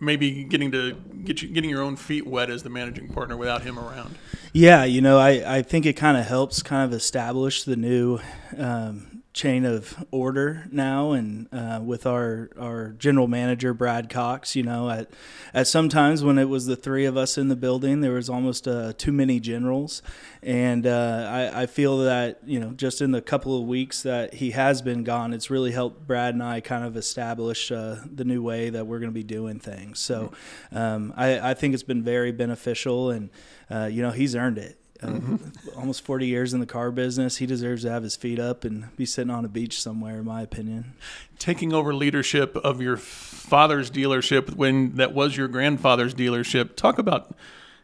maybe 0.01 0.45
getting 0.45 0.71
to 0.71 0.93
get 1.25 1.41
you, 1.41 1.49
getting 1.49 1.71
your 1.71 1.83
own 1.83 1.97
feet 1.97 2.27
wet 2.27 2.51
as 2.51 2.63
the 2.63 2.71
managing 2.71 3.09
partner 3.09 3.37
without 3.37 3.63
him 3.63 3.79
around? 3.79 4.17
Yeah, 4.53 4.85
you 4.85 5.01
know, 5.01 5.19
I, 5.19 5.59
I 5.59 5.63
think 5.63 5.87
it 5.87 5.95
kind 5.95 6.19
of 6.19 6.27
helps 6.27 6.63
kind 6.63 6.85
of 6.85 6.93
establish 6.93 7.63
the 7.65 7.77
new, 7.77 8.19
um, 8.57 9.10
chain 9.33 9.65
of 9.65 10.05
order 10.11 10.67
now 10.73 11.13
and 11.13 11.47
uh, 11.53 11.81
with 11.83 12.05
our 12.05 12.51
our 12.59 12.89
general 12.99 13.29
manager 13.29 13.73
Brad 13.73 14.11
Cox 14.11 14.57
you 14.57 14.65
know 14.65 14.91
at 14.91 15.09
at 15.55 15.69
some 15.69 15.89
times 15.89 16.25
when 16.25 16.37
it 16.37 16.49
was 16.49 16.67
the 16.67 16.75
three 16.75 17.05
of 17.05 17.17
us 17.17 17.39
in 17.39 17.47
the 17.47 17.55
building 17.55 18.01
there 18.01 18.15
was 18.15 18.29
almost 18.29 18.67
uh, 18.67 18.93
too 18.95 19.13
many 19.13 19.39
generals. 19.39 20.03
And 20.43 20.87
uh, 20.87 21.29
I, 21.31 21.63
I 21.63 21.67
feel 21.67 21.99
that 21.99 22.41
you 22.45 22.59
know 22.59 22.73
just 22.73 23.01
in 23.01 23.13
the 23.13 23.23
couple 23.23 23.57
of 23.57 23.69
weeks 23.69 24.03
that 24.03 24.35
he 24.35 24.51
has 24.51 24.83
been 24.83 25.05
gone 25.05 25.33
it's 25.33 25.49
really 25.49 25.71
helped 25.71 26.07
Brad 26.09 26.35
and 26.35 26.43
I 26.43 26.61
kind 26.61 26.85
of 26.85 26.97
establish 26.97 27.71
uh, 27.71 27.97
the 28.13 28.25
new 28.25 28.43
way 28.43 28.71
that 28.71 28.87
we're 28.87 28.99
going 28.99 29.11
to 29.11 29.15
be 29.15 29.23
doing 29.23 29.61
things. 29.61 30.01
So 30.01 30.33
um, 30.73 31.15
I, 31.17 31.51
I 31.51 31.55
think 31.55 31.75
it's 31.75 31.85
been 31.85 32.03
very 32.03 32.33
beneficial 32.33 33.11
and 33.11 33.31
uh, 33.71 33.85
you 33.85 34.03
know 34.03 34.11
he's 34.11 34.35
earned 34.35 34.59
it 34.59 34.80
mm-hmm. 35.01 35.79
almost 35.79 36.05
40 36.05 36.27
years 36.27 36.53
in 36.53 36.61
the 36.61 36.67
car 36.67 36.91
business. 36.91 37.39
He 37.39 37.47
deserves 37.47 37.83
to 37.83 37.91
have 37.91 38.03
his 38.03 38.17
feet 38.17 38.39
up 38.39 38.65
and 38.65 38.95
be 38.97 39.07
sitting 39.07 39.31
on 39.31 39.45
a 39.45 39.49
beach 39.49 39.81
somewhere, 39.81 40.19
in 40.19 40.25
my 40.25 40.43
opinion. 40.43 40.95
Taking 41.39 41.73
over 41.73 41.95
leadership 41.95 42.57
of 42.57 42.81
your 42.81 42.97
father's 42.97 43.91
dealership 43.91 44.55
when 44.55 44.97
that 44.97 45.15
was 45.15 45.37
your 45.37 45.49
grandfather's 45.49 46.15
dealership, 46.15 46.77
talk 46.77 46.99
about 46.99 47.35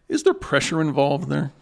is 0.09 0.23
there 0.23 0.35
pressure 0.35 0.81
involved 0.81 1.29
there? 1.29 1.53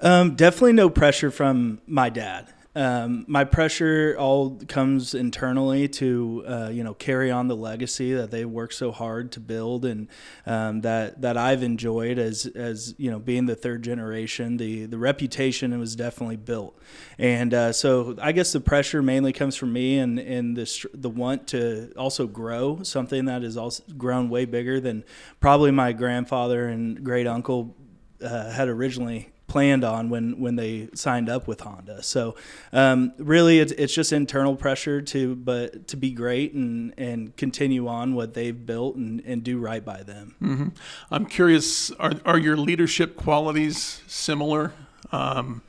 Um, 0.00 0.34
definitely 0.34 0.72
no 0.72 0.88
pressure 0.88 1.30
from 1.30 1.80
my 1.86 2.08
dad. 2.08 2.46
Um, 2.76 3.24
my 3.26 3.44
pressure 3.44 4.14
all 4.18 4.60
comes 4.68 5.14
internally 5.14 5.88
to 5.88 6.44
uh, 6.46 6.68
you 6.70 6.84
know 6.84 6.92
carry 6.92 7.30
on 7.30 7.48
the 7.48 7.56
legacy 7.56 8.12
that 8.12 8.30
they 8.30 8.44
worked 8.44 8.74
so 8.74 8.92
hard 8.92 9.32
to 9.32 9.40
build 9.40 9.86
and 9.86 10.08
um, 10.44 10.82
that 10.82 11.22
that 11.22 11.38
I've 11.38 11.62
enjoyed 11.62 12.18
as 12.18 12.44
as 12.44 12.94
you 12.98 13.10
know 13.10 13.18
being 13.18 13.46
the 13.46 13.56
third 13.56 13.82
generation. 13.82 14.58
The 14.58 14.84
the 14.84 14.98
reputation 14.98 15.76
was 15.78 15.96
definitely 15.96 16.36
built, 16.36 16.78
and 17.18 17.54
uh, 17.54 17.72
so 17.72 18.14
I 18.20 18.32
guess 18.32 18.52
the 18.52 18.60
pressure 18.60 19.02
mainly 19.02 19.32
comes 19.32 19.56
from 19.56 19.72
me 19.72 19.98
and 19.98 20.18
and 20.18 20.54
the 20.54 20.86
the 20.92 21.08
want 21.08 21.46
to 21.48 21.94
also 21.96 22.26
grow 22.26 22.82
something 22.82 23.24
that 23.24 23.42
has 23.42 23.56
also 23.56 23.84
grown 23.96 24.28
way 24.28 24.44
bigger 24.44 24.80
than 24.80 25.02
probably 25.40 25.70
my 25.70 25.94
grandfather 25.94 26.68
and 26.68 27.02
great 27.02 27.26
uncle 27.26 27.74
uh, 28.22 28.50
had 28.50 28.68
originally 28.68 29.32
planned 29.46 29.84
on 29.84 30.10
when 30.10 30.40
when 30.40 30.56
they 30.56 30.88
signed 30.94 31.28
up 31.28 31.46
with 31.46 31.60
Honda. 31.60 32.02
So 32.02 32.34
um, 32.72 33.12
really, 33.18 33.60
it's 33.60 33.72
it's 33.72 33.94
just 33.94 34.12
internal 34.12 34.56
pressure 34.56 35.00
to 35.02 35.36
but 35.36 35.88
to 35.88 35.96
be 35.96 36.10
great 36.10 36.52
and 36.52 36.92
and 36.98 37.36
continue 37.36 37.86
on 37.88 38.14
what 38.14 38.34
they've 38.34 38.66
built 38.66 38.96
and, 38.96 39.20
and 39.24 39.42
do 39.42 39.58
right 39.58 39.84
by 39.84 40.02
them. 40.02 40.34
Mm-hmm. 40.42 40.68
I'm 41.10 41.26
curious, 41.26 41.90
are 41.92 42.14
are 42.24 42.38
your 42.38 42.56
leadership 42.56 43.16
qualities 43.16 44.00
similar? 44.06 44.72
Um, 45.12 45.62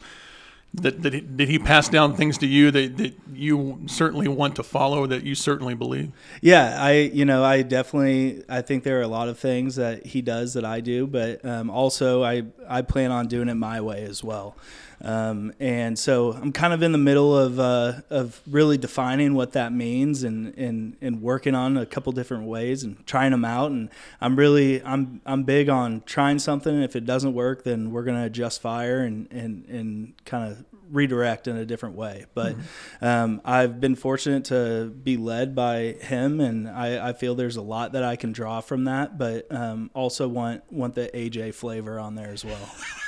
that, 0.73 1.01
that 1.01 1.13
he, 1.13 1.21
did 1.21 1.49
he 1.49 1.59
pass 1.59 1.89
down 1.89 2.15
things 2.15 2.37
to 2.39 2.47
you 2.47 2.71
that, 2.71 2.97
that 2.97 3.13
you 3.33 3.79
certainly 3.87 4.27
want 4.27 4.55
to 4.57 4.63
follow 4.63 5.07
that 5.07 5.23
you 5.23 5.33
certainly 5.35 5.73
believe? 5.73 6.11
Yeah 6.41 6.77
i 6.79 6.93
you 6.93 7.25
know 7.25 7.43
i 7.43 7.61
definitely 7.61 8.43
i 8.49 8.61
think 8.61 8.83
there 8.83 8.99
are 8.99 9.03
a 9.03 9.07
lot 9.07 9.27
of 9.27 9.39
things 9.39 9.75
that 9.75 10.05
he 10.05 10.21
does 10.21 10.53
that 10.53 10.65
i 10.65 10.79
do 10.79 11.07
but 11.07 11.43
um, 11.45 11.69
also 11.69 12.23
i 12.23 12.43
i 12.67 12.81
plan 12.81 13.11
on 13.11 13.27
doing 13.27 13.49
it 13.49 13.55
my 13.55 13.81
way 13.81 14.03
as 14.03 14.23
well 14.23 14.55
um, 15.01 15.53
and 15.59 15.97
so 15.97 16.33
I'm 16.33 16.51
kind 16.51 16.73
of 16.73 16.81
in 16.81 16.91
the 16.91 16.97
middle 16.97 17.37
of 17.37 17.59
uh, 17.59 18.01
of 18.09 18.41
really 18.49 18.77
defining 18.77 19.35
what 19.35 19.53
that 19.53 19.71
means 19.71 20.23
and, 20.23 20.57
and 20.57 20.97
and 21.01 21.21
working 21.21 21.53
on 21.53 21.77
a 21.77 21.85
couple 21.85 22.11
different 22.13 22.45
ways 22.45 22.83
and 22.83 23.05
trying 23.05 23.31
them 23.31 23.45
out. 23.45 23.71
And 23.71 23.89
I'm 24.19 24.35
really 24.35 24.83
I'm 24.83 25.21
I'm 25.25 25.43
big 25.43 25.69
on 25.69 26.01
trying 26.05 26.39
something. 26.39 26.81
If 26.81 26.95
it 26.95 27.05
doesn't 27.05 27.33
work, 27.33 27.63
then 27.63 27.91
we're 27.91 28.03
gonna 28.03 28.25
adjust 28.25 28.61
fire 28.61 29.01
and 29.01 29.31
and 29.31 29.65
and 29.65 30.13
kind 30.25 30.51
of 30.51 30.65
redirect 30.89 31.47
in 31.47 31.57
a 31.57 31.65
different 31.65 31.95
way. 31.95 32.25
But 32.33 32.55
mm-hmm. 32.55 33.05
um, 33.05 33.41
I've 33.45 33.79
been 33.79 33.95
fortunate 33.95 34.45
to 34.45 34.85
be 34.85 35.17
led 35.17 35.53
by 35.53 35.97
him, 35.99 36.39
and 36.39 36.67
I, 36.69 37.09
I, 37.09 37.13
feel 37.13 37.35
there's 37.35 37.57
a 37.57 37.61
lot 37.61 37.91
that 37.91 38.03
I 38.03 38.15
can 38.15 38.31
draw 38.31 38.61
from 38.61 38.85
that. 38.85 39.17
But 39.17 39.51
um, 39.51 39.91
also 39.93 40.27
want 40.27 40.63
want 40.71 40.95
the 40.95 41.09
AJ 41.13 41.55
flavor 41.55 41.99
on 41.99 42.15
there 42.15 42.29
as 42.29 42.43
well. 42.43 42.69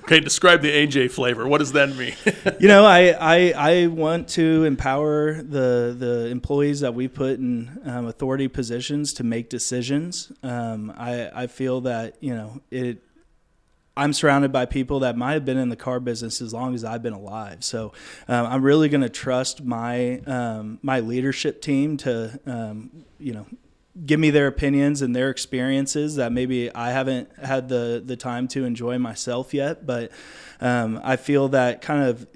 okay, 0.00 0.20
describe 0.20 0.62
the 0.62 0.70
AJ 0.70 1.10
flavor. 1.10 1.46
What 1.46 1.58
does 1.58 1.72
that 1.72 1.94
mean? 1.96 2.14
you 2.60 2.68
know, 2.68 2.84
I, 2.84 3.10
I 3.10 3.52
I 3.56 3.86
want 3.86 4.28
to 4.30 4.64
empower 4.64 5.34
the 5.34 5.94
the 5.98 6.26
employees 6.26 6.80
that 6.80 6.94
we 6.94 7.08
put 7.08 7.38
in 7.38 7.80
um, 7.84 8.06
authority 8.06 8.48
positions 8.48 9.12
to 9.14 9.24
make 9.24 9.48
decisions. 9.48 10.32
Um, 10.42 10.92
I 10.96 11.30
I 11.34 11.46
feel 11.46 11.82
that 11.82 12.16
you 12.20 12.34
know 12.34 12.60
it. 12.70 13.02
I'm 13.96 14.12
surrounded 14.12 14.52
by 14.52 14.64
people 14.64 15.00
that 15.00 15.16
might 15.16 15.32
have 15.32 15.44
been 15.44 15.58
in 15.58 15.70
the 15.70 15.76
car 15.76 15.98
business 15.98 16.40
as 16.40 16.54
long 16.54 16.72
as 16.72 16.84
I've 16.84 17.02
been 17.02 17.14
alive. 17.14 17.64
So 17.64 17.92
um, 18.28 18.46
I'm 18.46 18.62
really 18.62 18.88
going 18.88 19.00
to 19.00 19.08
trust 19.08 19.64
my 19.64 20.18
um, 20.20 20.78
my 20.82 21.00
leadership 21.00 21.60
team 21.60 21.96
to 21.98 22.38
um, 22.46 23.04
you 23.18 23.32
know 23.32 23.46
give 24.04 24.20
me 24.20 24.30
their 24.30 24.46
opinions 24.46 25.02
and 25.02 25.14
their 25.14 25.30
experiences 25.30 26.16
that 26.16 26.32
maybe 26.32 26.74
I 26.74 26.90
haven't 26.90 27.30
had 27.38 27.68
the 27.68 28.02
the 28.04 28.16
time 28.16 28.48
to 28.48 28.64
enjoy 28.64 28.98
myself 28.98 29.52
yet. 29.54 29.86
But 29.86 30.12
um, 30.60 31.00
I 31.02 31.16
feel 31.16 31.48
that 31.48 31.82
kind 31.82 32.04
of 32.04 32.26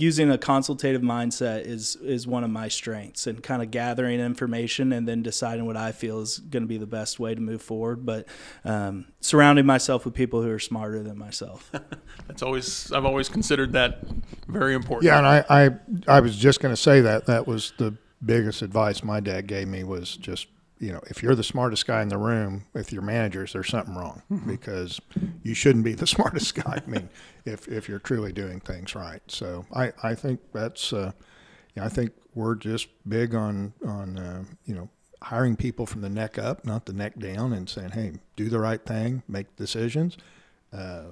using 0.00 0.30
a 0.30 0.38
consultative 0.38 1.02
mindset 1.02 1.66
is 1.66 1.96
is 1.96 2.26
one 2.26 2.42
of 2.42 2.50
my 2.50 2.68
strengths 2.68 3.26
and 3.26 3.42
kind 3.42 3.60
of 3.62 3.70
gathering 3.70 4.18
information 4.18 4.92
and 4.92 5.06
then 5.06 5.22
deciding 5.22 5.66
what 5.66 5.76
I 5.76 5.92
feel 5.92 6.20
is 6.20 6.38
going 6.38 6.62
to 6.62 6.66
be 6.68 6.78
the 6.78 6.86
best 6.86 7.20
way 7.20 7.34
to 7.34 7.40
move 7.40 7.60
forward 7.60 8.06
but 8.06 8.26
um, 8.64 9.06
surrounding 9.20 9.66
myself 9.66 10.04
with 10.04 10.14
people 10.14 10.42
who 10.42 10.50
are 10.50 10.58
smarter 10.58 11.02
than 11.02 11.18
myself 11.18 11.70
that's 12.28 12.42
always 12.42 12.90
I've 12.92 13.04
always 13.04 13.28
considered 13.28 13.72
that 13.72 14.00
very 14.48 14.74
important 14.74 15.04
yeah 15.04 15.18
and 15.18 15.26
I 15.26 15.44
I, 15.50 15.70
I 16.16 16.20
was 16.20 16.36
just 16.36 16.60
going 16.60 16.72
to 16.72 16.80
say 16.80 17.02
that 17.02 17.26
that 17.26 17.46
was 17.46 17.74
the 17.76 17.94
biggest 18.24 18.62
advice 18.62 19.02
my 19.02 19.20
dad 19.20 19.46
gave 19.46 19.68
me 19.68 19.84
was 19.84 20.16
just 20.16 20.46
you 20.80 20.92
know, 20.92 21.00
if 21.08 21.22
you're 21.22 21.34
the 21.34 21.44
smartest 21.44 21.86
guy 21.86 22.00
in 22.00 22.08
the 22.08 22.16
room 22.16 22.64
with 22.72 22.90
your 22.90 23.02
managers, 23.02 23.52
there's 23.52 23.68
something 23.68 23.94
wrong 23.94 24.22
mm-hmm. 24.32 24.48
because 24.48 24.98
you 25.42 25.52
shouldn't 25.52 25.84
be 25.84 25.92
the 25.92 26.06
smartest 26.06 26.54
guy. 26.54 26.82
I 26.84 26.90
mean, 26.90 27.10
if, 27.44 27.68
if 27.68 27.88
you're 27.88 27.98
truly 27.98 28.32
doing 28.32 28.60
things 28.60 28.94
right. 28.94 29.22
So 29.28 29.66
I, 29.74 29.92
I 30.02 30.14
think 30.14 30.40
that's, 30.52 30.92
uh, 30.94 31.12
you 31.74 31.82
know, 31.82 31.84
I 31.84 31.90
think 31.90 32.12
we're 32.34 32.54
just 32.54 32.88
big 33.06 33.34
on, 33.34 33.74
on, 33.86 34.18
uh, 34.18 34.44
you 34.64 34.74
know, 34.74 34.88
hiring 35.22 35.54
people 35.54 35.84
from 35.84 36.00
the 36.00 36.08
neck 36.08 36.38
up, 36.38 36.64
not 36.64 36.86
the 36.86 36.94
neck 36.94 37.18
down 37.18 37.52
and 37.52 37.68
saying, 37.68 37.90
Hey, 37.90 38.12
do 38.36 38.48
the 38.48 38.58
right 38.58 38.82
thing, 38.82 39.22
make 39.28 39.54
decisions. 39.56 40.16
Uh, 40.72 41.02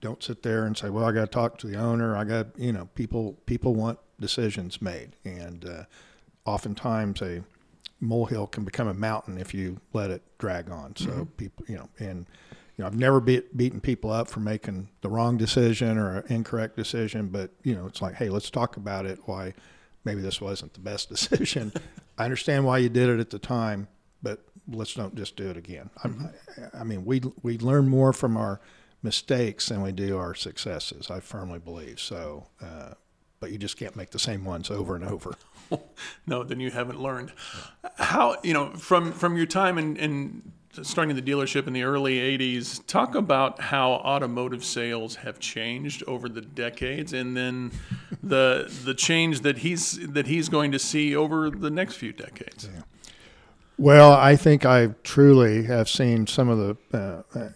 don't 0.00 0.24
sit 0.24 0.42
there 0.42 0.66
and 0.66 0.76
say, 0.76 0.90
well, 0.90 1.04
I 1.04 1.12
got 1.12 1.20
to 1.20 1.26
talk 1.28 1.58
to 1.58 1.68
the 1.68 1.76
owner. 1.76 2.16
I 2.16 2.24
got, 2.24 2.58
you 2.58 2.72
know, 2.72 2.88
people, 2.94 3.38
people 3.46 3.74
want 3.74 3.98
decisions 4.18 4.82
made. 4.82 5.14
And, 5.24 5.64
uh, 5.64 5.84
oftentimes 6.44 7.22
a, 7.22 7.42
molehill 8.04 8.46
can 8.46 8.64
become 8.64 8.88
a 8.88 8.94
mountain 8.94 9.38
if 9.38 9.54
you 9.54 9.80
let 9.92 10.10
it 10.10 10.22
drag 10.38 10.70
on. 10.70 10.94
So 10.96 11.06
mm-hmm. 11.06 11.22
people, 11.36 11.64
you 11.68 11.76
know, 11.76 11.88
and 11.98 12.26
you 12.76 12.82
know, 12.82 12.86
I've 12.86 12.96
never 12.96 13.20
beat, 13.20 13.56
beaten 13.56 13.80
people 13.80 14.10
up 14.10 14.28
for 14.28 14.40
making 14.40 14.88
the 15.00 15.08
wrong 15.08 15.36
decision 15.36 15.96
or 15.96 16.18
an 16.18 16.24
incorrect 16.28 16.76
decision, 16.76 17.28
but 17.28 17.50
you 17.62 17.74
know, 17.74 17.86
it's 17.86 18.02
like, 18.02 18.14
hey, 18.14 18.28
let's 18.28 18.50
talk 18.50 18.76
about 18.76 19.06
it. 19.06 19.20
Why 19.26 19.54
maybe 20.04 20.20
this 20.20 20.40
wasn't 20.40 20.74
the 20.74 20.80
best 20.80 21.08
decision. 21.08 21.72
I 22.18 22.24
understand 22.24 22.64
why 22.64 22.78
you 22.78 22.88
did 22.88 23.08
it 23.08 23.20
at 23.20 23.30
the 23.30 23.38
time, 23.38 23.88
but 24.22 24.40
let's 24.68 24.94
don't 24.94 25.14
just 25.14 25.36
do 25.36 25.48
it 25.50 25.56
again. 25.56 25.90
Mm-hmm. 26.04 26.26
I, 26.76 26.80
I 26.80 26.84
mean, 26.84 27.04
we 27.04 27.22
we 27.42 27.58
learn 27.58 27.88
more 27.88 28.12
from 28.12 28.36
our 28.36 28.60
mistakes 29.02 29.68
than 29.68 29.82
we 29.82 29.92
do 29.92 30.16
our 30.18 30.34
successes. 30.34 31.10
I 31.10 31.20
firmly 31.20 31.58
believe 31.58 32.00
so. 32.00 32.46
Uh, 32.60 32.94
but 33.44 33.52
you 33.52 33.58
just 33.58 33.76
can't 33.76 33.94
make 33.94 34.08
the 34.08 34.18
same 34.18 34.42
ones 34.42 34.70
over 34.70 34.96
and 34.96 35.04
over. 35.04 35.34
no, 36.26 36.42
then 36.42 36.60
you 36.60 36.70
haven't 36.70 37.00
learned. 37.00 37.32
How 37.96 38.36
you 38.42 38.52
know 38.52 38.70
from 38.70 39.12
from 39.12 39.36
your 39.36 39.46
time 39.46 39.78
in, 39.78 39.96
in 39.96 40.52
starting 40.82 41.14
the 41.14 41.22
dealership 41.22 41.66
in 41.66 41.72
the 41.72 41.82
early 41.82 42.16
'80s? 42.16 42.84
Talk 42.86 43.14
about 43.14 43.60
how 43.60 43.92
automotive 43.92 44.64
sales 44.64 45.16
have 45.16 45.38
changed 45.38 46.02
over 46.06 46.28
the 46.28 46.40
decades, 46.40 47.12
and 47.12 47.36
then 47.36 47.72
the 48.22 48.72
the 48.84 48.94
change 48.94 49.40
that 49.40 49.58
he's 49.58 49.98
that 50.08 50.26
he's 50.26 50.48
going 50.48 50.72
to 50.72 50.78
see 50.78 51.14
over 51.14 51.50
the 51.50 51.70
next 51.70 51.96
few 51.96 52.12
decades. 52.12 52.68
Yeah. 52.72 52.82
Well, 53.76 54.12
I 54.12 54.36
think 54.36 54.64
I 54.64 54.88
truly 55.02 55.64
have 55.64 55.88
seen 55.88 56.26
some 56.28 56.48
of 56.48 56.58
the 56.58 56.76
uh, 56.96 57.38
uh, 57.38 57.48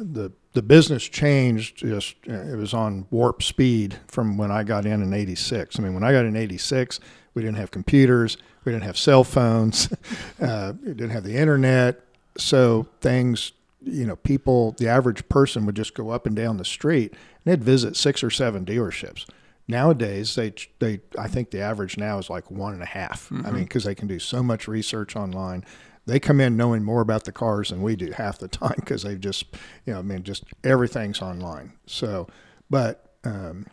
the 0.00 0.32
the 0.52 0.62
business 0.62 1.02
changed 1.02 1.78
just 1.78 2.14
uh, 2.28 2.32
it 2.32 2.56
was 2.56 2.72
on 2.72 3.06
warp 3.10 3.42
speed 3.42 3.98
from 4.06 4.38
when 4.38 4.52
I 4.52 4.62
got 4.62 4.86
in 4.86 5.02
in 5.02 5.12
86. 5.12 5.78
I 5.78 5.82
mean, 5.82 5.94
when 5.94 6.04
I 6.04 6.12
got 6.12 6.24
in 6.24 6.36
86, 6.36 7.00
we 7.34 7.42
didn't 7.42 7.56
have 7.56 7.70
computers, 7.70 8.36
we 8.64 8.72
didn't 8.72 8.84
have 8.84 8.98
cell 8.98 9.24
phones, 9.24 9.92
uh, 10.40 10.72
we 10.82 10.94
didn't 10.94 11.10
have 11.10 11.24
the 11.24 11.36
internet. 11.36 12.00
So 12.36 12.86
things, 13.00 13.52
you 13.82 14.06
know, 14.06 14.16
people, 14.16 14.72
the 14.72 14.88
average 14.88 15.28
person 15.28 15.66
would 15.66 15.76
just 15.76 15.94
go 15.94 16.10
up 16.10 16.26
and 16.26 16.34
down 16.34 16.56
the 16.56 16.64
street 16.64 17.12
and 17.12 17.20
they'd 17.44 17.62
visit 17.62 17.96
six 17.96 18.24
or 18.24 18.30
seven 18.30 18.64
dealerships. 18.64 19.26
Nowadays, 19.66 20.34
they 20.34 20.52
they 20.78 21.00
I 21.18 21.26
think 21.26 21.50
the 21.50 21.60
average 21.60 21.96
now 21.96 22.18
is 22.18 22.28
like 22.28 22.50
one 22.50 22.74
and 22.74 22.82
a 22.82 22.86
half. 22.86 23.30
Mm-hmm. 23.30 23.46
I 23.46 23.50
mean, 23.50 23.62
because 23.64 23.84
they 23.84 23.94
can 23.94 24.08
do 24.08 24.18
so 24.18 24.42
much 24.42 24.68
research 24.68 25.16
online 25.16 25.64
they 26.06 26.20
come 26.20 26.40
in 26.40 26.56
knowing 26.56 26.84
more 26.84 27.00
about 27.00 27.24
the 27.24 27.32
cars 27.32 27.70
than 27.70 27.82
we 27.82 27.96
do 27.96 28.10
half 28.12 28.38
the 28.38 28.48
time 28.62 28.74
because 28.76 29.02
they've 29.02 29.20
just, 29.20 29.46
you 29.86 29.92
know, 29.92 29.98
I 29.98 30.02
mean, 30.02 30.22
just 30.22 30.44
everything's 30.62 31.22
online. 31.22 31.72
So, 31.86 32.28
but 32.70 33.14
um, 33.24 33.66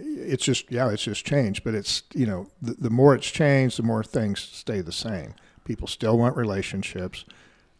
it's 0.00 0.44
just 0.44 0.70
yeah, 0.70 0.90
it's 0.90 1.04
just 1.04 1.24
changed. 1.24 1.64
But 1.64 1.74
it's 1.74 2.02
you 2.14 2.26
know 2.26 2.48
the, 2.60 2.74
the 2.74 2.90
more 2.90 3.14
it's 3.14 3.30
changed, 3.30 3.78
the 3.78 3.82
more 3.82 4.04
things 4.04 4.40
stay 4.40 4.80
the 4.80 4.92
same. 4.92 5.34
People 5.64 5.86
still 5.86 6.18
want 6.18 6.36
relationships. 6.36 7.24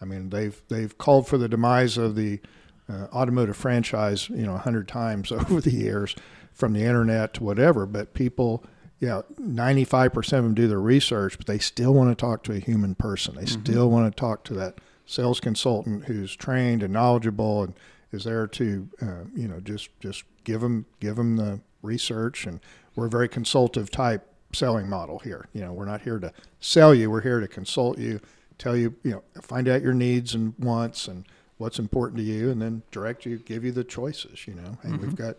I 0.01 0.05
mean, 0.05 0.31
they've 0.31 0.61
they've 0.68 0.96
called 0.96 1.27
for 1.27 1.38
the 1.38 1.48
demise 1.48 1.96
of 1.96 2.16
the 2.16 2.40
uh, 2.88 3.07
automotive 3.12 3.57
franchise, 3.57 4.29
you 4.29 4.44
know, 4.44 4.55
a 4.55 4.59
hundred 4.59 4.88
times 4.88 5.33
over 5.33 5.61
the 5.61 5.72
years, 5.72 6.14
from 6.53 6.72
the 6.72 6.85
internet 6.85 7.35
to 7.35 7.44
whatever. 7.44 7.87
But 7.87 8.14
people, 8.14 8.64
yeah, 9.01 9.22
ninety 9.38 9.85
five 9.85 10.12
percent 10.12 10.40
of 10.40 10.44
them 10.44 10.55
do 10.55 10.68
their 10.68 10.81
research, 10.81 11.38
but 11.38 11.46
they 11.46 11.59
still 11.59 11.94
want 11.94 12.11
to 12.11 12.20
talk 12.20 12.42
to 12.44 12.53
a 12.53 12.59
human 12.59 12.94
person. 12.94 13.35
They 13.35 13.42
mm-hmm. 13.42 13.62
still 13.62 13.90
want 13.90 14.14
to 14.14 14.20
talk 14.20 14.44
to 14.44 14.55
that 14.55 14.79
sales 15.07 15.40
consultant 15.40 16.05
who's 16.07 16.35
trained 16.35 16.83
and 16.83 16.92
knowledgeable 16.92 17.64
and 17.64 17.75
is 18.12 18.25
there 18.25 18.46
to, 18.46 18.88
uh, 19.01 19.25
you 19.35 19.48
know, 19.48 19.61
just 19.61 19.88
just 20.01 20.25
give 20.44 20.61
them 20.61 20.87
give 21.01 21.16
them 21.16 21.37
the 21.37 21.61
research. 21.83 22.46
And 22.46 22.61
we're 22.94 23.07
a 23.07 23.11
very 23.11 23.29
consultative 23.29 23.90
type 23.90 24.27
selling 24.53 24.88
model 24.88 25.18
here. 25.18 25.48
You 25.53 25.62
know, 25.62 25.72
we're 25.72 25.87
not 25.87 26.03
here 26.03 26.18
to 26.18 26.33
sell 26.61 26.94
you. 26.94 27.11
We're 27.11 27.22
here 27.22 27.40
to 27.40 27.48
consult 27.48 27.98
you, 27.98 28.20
tell 28.59 28.77
you, 28.77 28.94
you 29.03 29.12
know, 29.12 29.22
find 29.40 29.68
out 29.68 29.83
your 29.83 29.94
needs 29.94 30.35
and 30.35 30.55
wants 30.59 31.09
and 31.09 31.25
what's 31.59 31.79
important 31.79 32.18
to 32.18 32.25
you, 32.25 32.51
and 32.51 32.61
then 32.61 32.83
direct 32.90 33.25
you, 33.25 33.38
give 33.38 33.64
you 33.64 33.72
the 33.72 33.85
choices. 33.85 34.46
You 34.46 34.55
know, 34.55 34.79
and 34.83 34.94
mm-hmm. 34.94 35.03
we've 35.03 35.16
got 35.16 35.37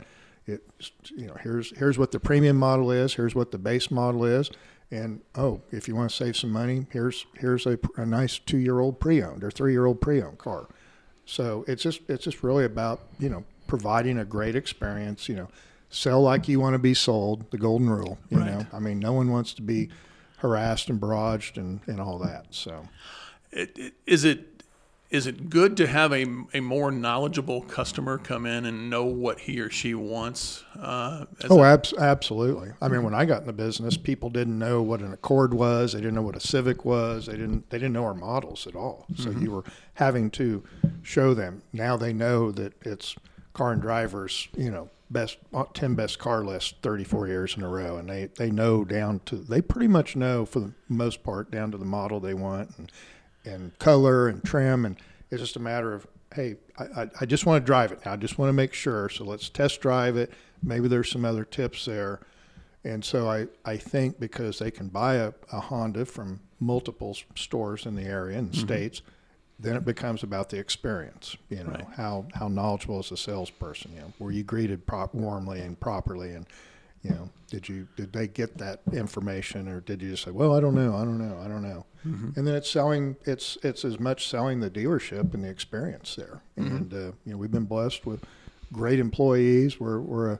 it. 0.48 0.64
You 1.16 1.28
know, 1.28 1.36
here's 1.42 1.76
here's 1.78 1.98
what 1.98 2.12
the 2.12 2.20
premium 2.20 2.58
model 2.58 2.92
is. 2.92 3.14
Here's 3.14 3.36
what 3.36 3.52
the 3.52 3.60
base 3.60 3.92
model 3.92 4.26
is. 4.26 4.50
And 4.92 5.22
oh, 5.36 5.62
if 5.72 5.88
you 5.88 5.96
want 5.96 6.12
to 6.12 6.16
save 6.16 6.38
some 6.38 6.52
money, 6.52 6.86
here's 6.92 7.26
here's 7.36 7.66
a, 7.66 7.80
a 7.98 8.06
nice 8.06 8.38
two 8.38 8.58
year 8.58 8.80
old 8.80 9.00
pre 9.00 9.24
owned 9.24 9.44
or 9.44 9.50
three 9.50 9.72
year 9.72 9.86
old 9.86 10.02
pre 10.02 10.22
owned 10.22 10.38
car. 10.38 10.68
So 11.26 11.64
it's 11.68 11.84
just 11.84 12.02
it's 12.08 12.24
just 12.24 12.44
really 12.44 12.66
about 12.66 13.02
you 13.20 13.30
know 13.30 13.44
providing 13.68 14.18
a 14.18 14.26
great 14.26 14.56
experience. 14.56 15.30
You 15.30 15.36
know, 15.36 15.48
sell 15.90 16.22
like 16.22 16.48
you 16.48 16.60
want 16.60 16.74
to 16.74 16.80
be 16.80 16.94
sold. 16.94 17.50
The 17.52 17.58
golden 17.58 17.90
rule. 17.90 18.18
You 18.30 18.40
right. 18.40 18.48
know, 18.48 18.68
I 18.74 18.80
mean, 18.80 19.00
no 19.00 19.14
one 19.14 19.32
wants 19.32 19.54
to 19.56 19.62
be 19.62 19.90
harassed 20.38 20.90
and 20.90 21.00
barraged 21.00 21.58
and, 21.58 21.80
and 21.88 22.02
all 22.02 22.20
that. 22.20 22.48
So, 22.50 22.88
it, 23.52 23.78
it, 23.78 23.94
is 24.06 24.26
it 24.26 24.53
is 25.14 25.28
it 25.28 25.48
good 25.48 25.78
to 25.78 25.86
have 25.86 26.12
a, 26.12 26.26
a 26.56 26.60
more 26.60 26.92
knowledgeable 26.92 27.62
customer 27.62 28.18
come 28.18 28.48
in 28.48 28.66
and 28.66 28.90
know 28.90 29.06
what 29.06 29.42
he 29.42 29.60
or 29.60 29.70
she 29.70 29.94
wants? 29.94 30.64
Uh, 30.76 31.26
oh, 31.52 31.62
a- 31.62 31.74
ab- 31.74 31.86
absolutely. 32.00 32.72
I 32.82 32.88
mean, 32.88 33.04
when 33.04 33.14
I 33.14 33.24
got 33.26 33.42
in 33.42 33.48
the 33.48 33.54
business, 33.54 33.96
people 33.96 34.32
didn't 34.32 34.58
know 34.58 34.82
what 34.82 35.02
an 35.02 35.14
Accord 35.14 35.54
was. 35.54 35.94
They 35.94 36.00
didn't 36.00 36.16
know 36.16 36.24
what 36.24 36.36
a 36.36 36.40
Civic 36.40 36.84
was. 36.84 37.28
They 37.28 37.34
didn't 37.34 37.70
they 37.70 37.78
didn't 37.78 37.94
know 37.94 38.06
our 38.06 38.16
models 38.16 38.66
at 38.66 38.76
all. 38.76 39.06
So 39.16 39.30
mm-hmm. 39.30 39.44
you 39.44 39.52
were 39.52 39.64
having 39.94 40.32
to 40.32 40.64
show 41.04 41.36
them. 41.36 41.62
Now 41.72 41.96
they 41.96 42.12
know 42.12 42.52
that 42.52 42.74
it's 42.82 43.16
car 43.54 43.72
and 43.72 43.82
drivers. 43.84 44.48
You 44.58 44.72
know, 44.72 44.90
best 45.12 45.38
uh, 45.54 45.66
10 45.76 45.94
best 45.94 46.18
car 46.18 46.44
list 46.44 46.78
34 46.82 47.28
years 47.28 47.56
in 47.56 47.62
a 47.62 47.68
row 47.68 47.98
and 47.98 48.10
they 48.10 48.32
they 48.38 48.50
know 48.50 48.84
down 48.84 49.20
to 49.26 49.36
they 49.36 49.62
pretty 49.62 49.88
much 49.88 50.16
know 50.16 50.44
for 50.44 50.60
the 50.60 50.74
most 50.90 51.22
part 51.24 51.52
down 51.52 51.70
to 51.70 51.78
the 51.78 51.86
model 51.86 52.20
they 52.20 52.34
want 52.34 52.72
and 52.80 52.92
and 53.46 53.78
color 53.80 54.28
and 54.28 54.44
trim, 54.44 54.86
and 54.86 54.98
it's 55.30 55.42
just 55.42 55.56
a 55.56 55.60
matter 55.60 55.94
of 55.94 56.08
hey, 56.34 56.56
I, 56.78 57.10
I 57.22 57.26
just 57.26 57.46
want 57.46 57.64
to 57.64 57.66
drive 57.66 57.92
it 57.92 58.04
now. 58.06 58.14
I 58.14 58.16
just 58.16 58.38
want 58.38 58.50
to 58.50 58.54
make 58.54 58.74
sure. 58.74 59.10
So 59.10 59.24
let's 59.24 59.50
test 59.50 59.82
drive 59.82 60.18
it. 60.18 60.34
Maybe 60.62 60.88
there's 60.88 61.12
some 61.12 61.26
other 61.26 61.46
tips 61.46 61.86
there. 61.86 62.22
And 62.84 63.04
so 63.04 63.30
I, 63.30 63.48
I 63.64 63.78
think 63.78 64.20
because 64.20 64.60
they 64.60 64.72
can 64.72 64.88
buy 64.88 65.16
a, 65.16 65.34
a 65.52 65.60
Honda 65.60 66.06
from 66.06 66.42
multiple 66.60 67.16
stores 67.36 67.86
in 67.86 67.96
the 67.96 68.04
area 68.04 68.38
and 68.38 68.52
mm-hmm. 68.52 68.62
states, 68.62 69.02
then 69.60 69.76
it 69.76 69.86
becomes 69.86 70.24
about 70.24 70.50
the 70.50 70.58
experience. 70.58 71.38
You 71.50 71.64
know, 71.64 71.72
right. 71.72 71.86
how, 71.96 72.26
how 72.34 72.48
knowledgeable 72.48 73.00
is 73.00 73.10
the 73.10 73.18
salesperson? 73.18 73.94
You 73.94 74.02
know, 74.02 74.14
were 74.20 74.32
you 74.32 74.44
greeted 74.44 74.86
prop- 74.86 75.14
warmly 75.14 75.62
and 75.62 75.80
properly? 75.80 76.32
And 76.32 76.46
you 77.04 77.12
know, 77.12 77.30
did 77.50 77.68
you 77.68 77.88
did 77.98 78.14
they 78.14 78.30
get 78.30 78.58
that 78.60 78.80
information, 78.94 79.68
or 79.68 79.82
did 79.82 80.02
you 80.02 80.12
just 80.12 80.24
say, 80.24 80.32
"Well, 80.32 80.56
I 80.56 80.62
don't 80.62 80.74
know, 80.74 80.96
I 80.96 81.04
don't 81.04 81.18
know, 81.18 81.38
I 81.44 81.50
don't 81.50 81.62
know," 81.62 81.86
mm-hmm. 82.06 82.30
and 82.36 82.48
then 82.48 82.56
it's 82.56 82.70
selling. 82.70 83.16
It's 83.26 83.58
it's 83.64 83.86
as 83.86 84.00
much 84.00 84.28
selling 84.28 84.60
the 84.60 84.70
dealership 84.70 85.34
and 85.34 85.44
the 85.44 85.50
experience 85.50 86.16
there. 86.16 86.42
Mm-hmm. 86.58 86.76
And 86.76 86.94
uh, 86.94 86.98
you 87.26 87.34
know, 87.34 87.38
we've 87.38 87.52
been 87.52 87.66
blessed 87.66 88.06
with 88.06 88.24
great 88.72 89.00
employees. 89.00 89.80
We're 89.80 90.00
we're 90.00 90.34
a 90.34 90.40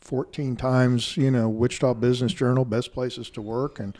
14 0.00 0.56
times 0.56 1.16
you 1.16 1.30
know 1.30 1.48
Wichita 1.48 1.94
Business 1.94 2.32
Journal 2.32 2.64
best 2.64 2.92
places 2.92 3.30
to 3.30 3.42
work, 3.42 3.80
and 3.80 3.96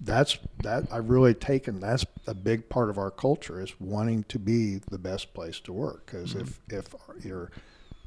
that's 0.00 0.38
that 0.62 0.84
I've 0.90 1.10
really 1.10 1.34
taken. 1.34 1.80
That's 1.80 2.04
a 2.26 2.34
big 2.34 2.68
part 2.68 2.90
of 2.90 2.98
our 2.98 3.10
culture 3.10 3.60
is 3.60 3.78
wanting 3.80 4.24
to 4.24 4.38
be 4.38 4.80
the 4.90 4.98
best 4.98 5.34
place 5.34 5.60
to 5.60 5.72
work. 5.72 6.06
Because 6.06 6.34
mm-hmm. 6.34 6.48
if 6.70 6.94
if 6.94 7.24
your 7.24 7.50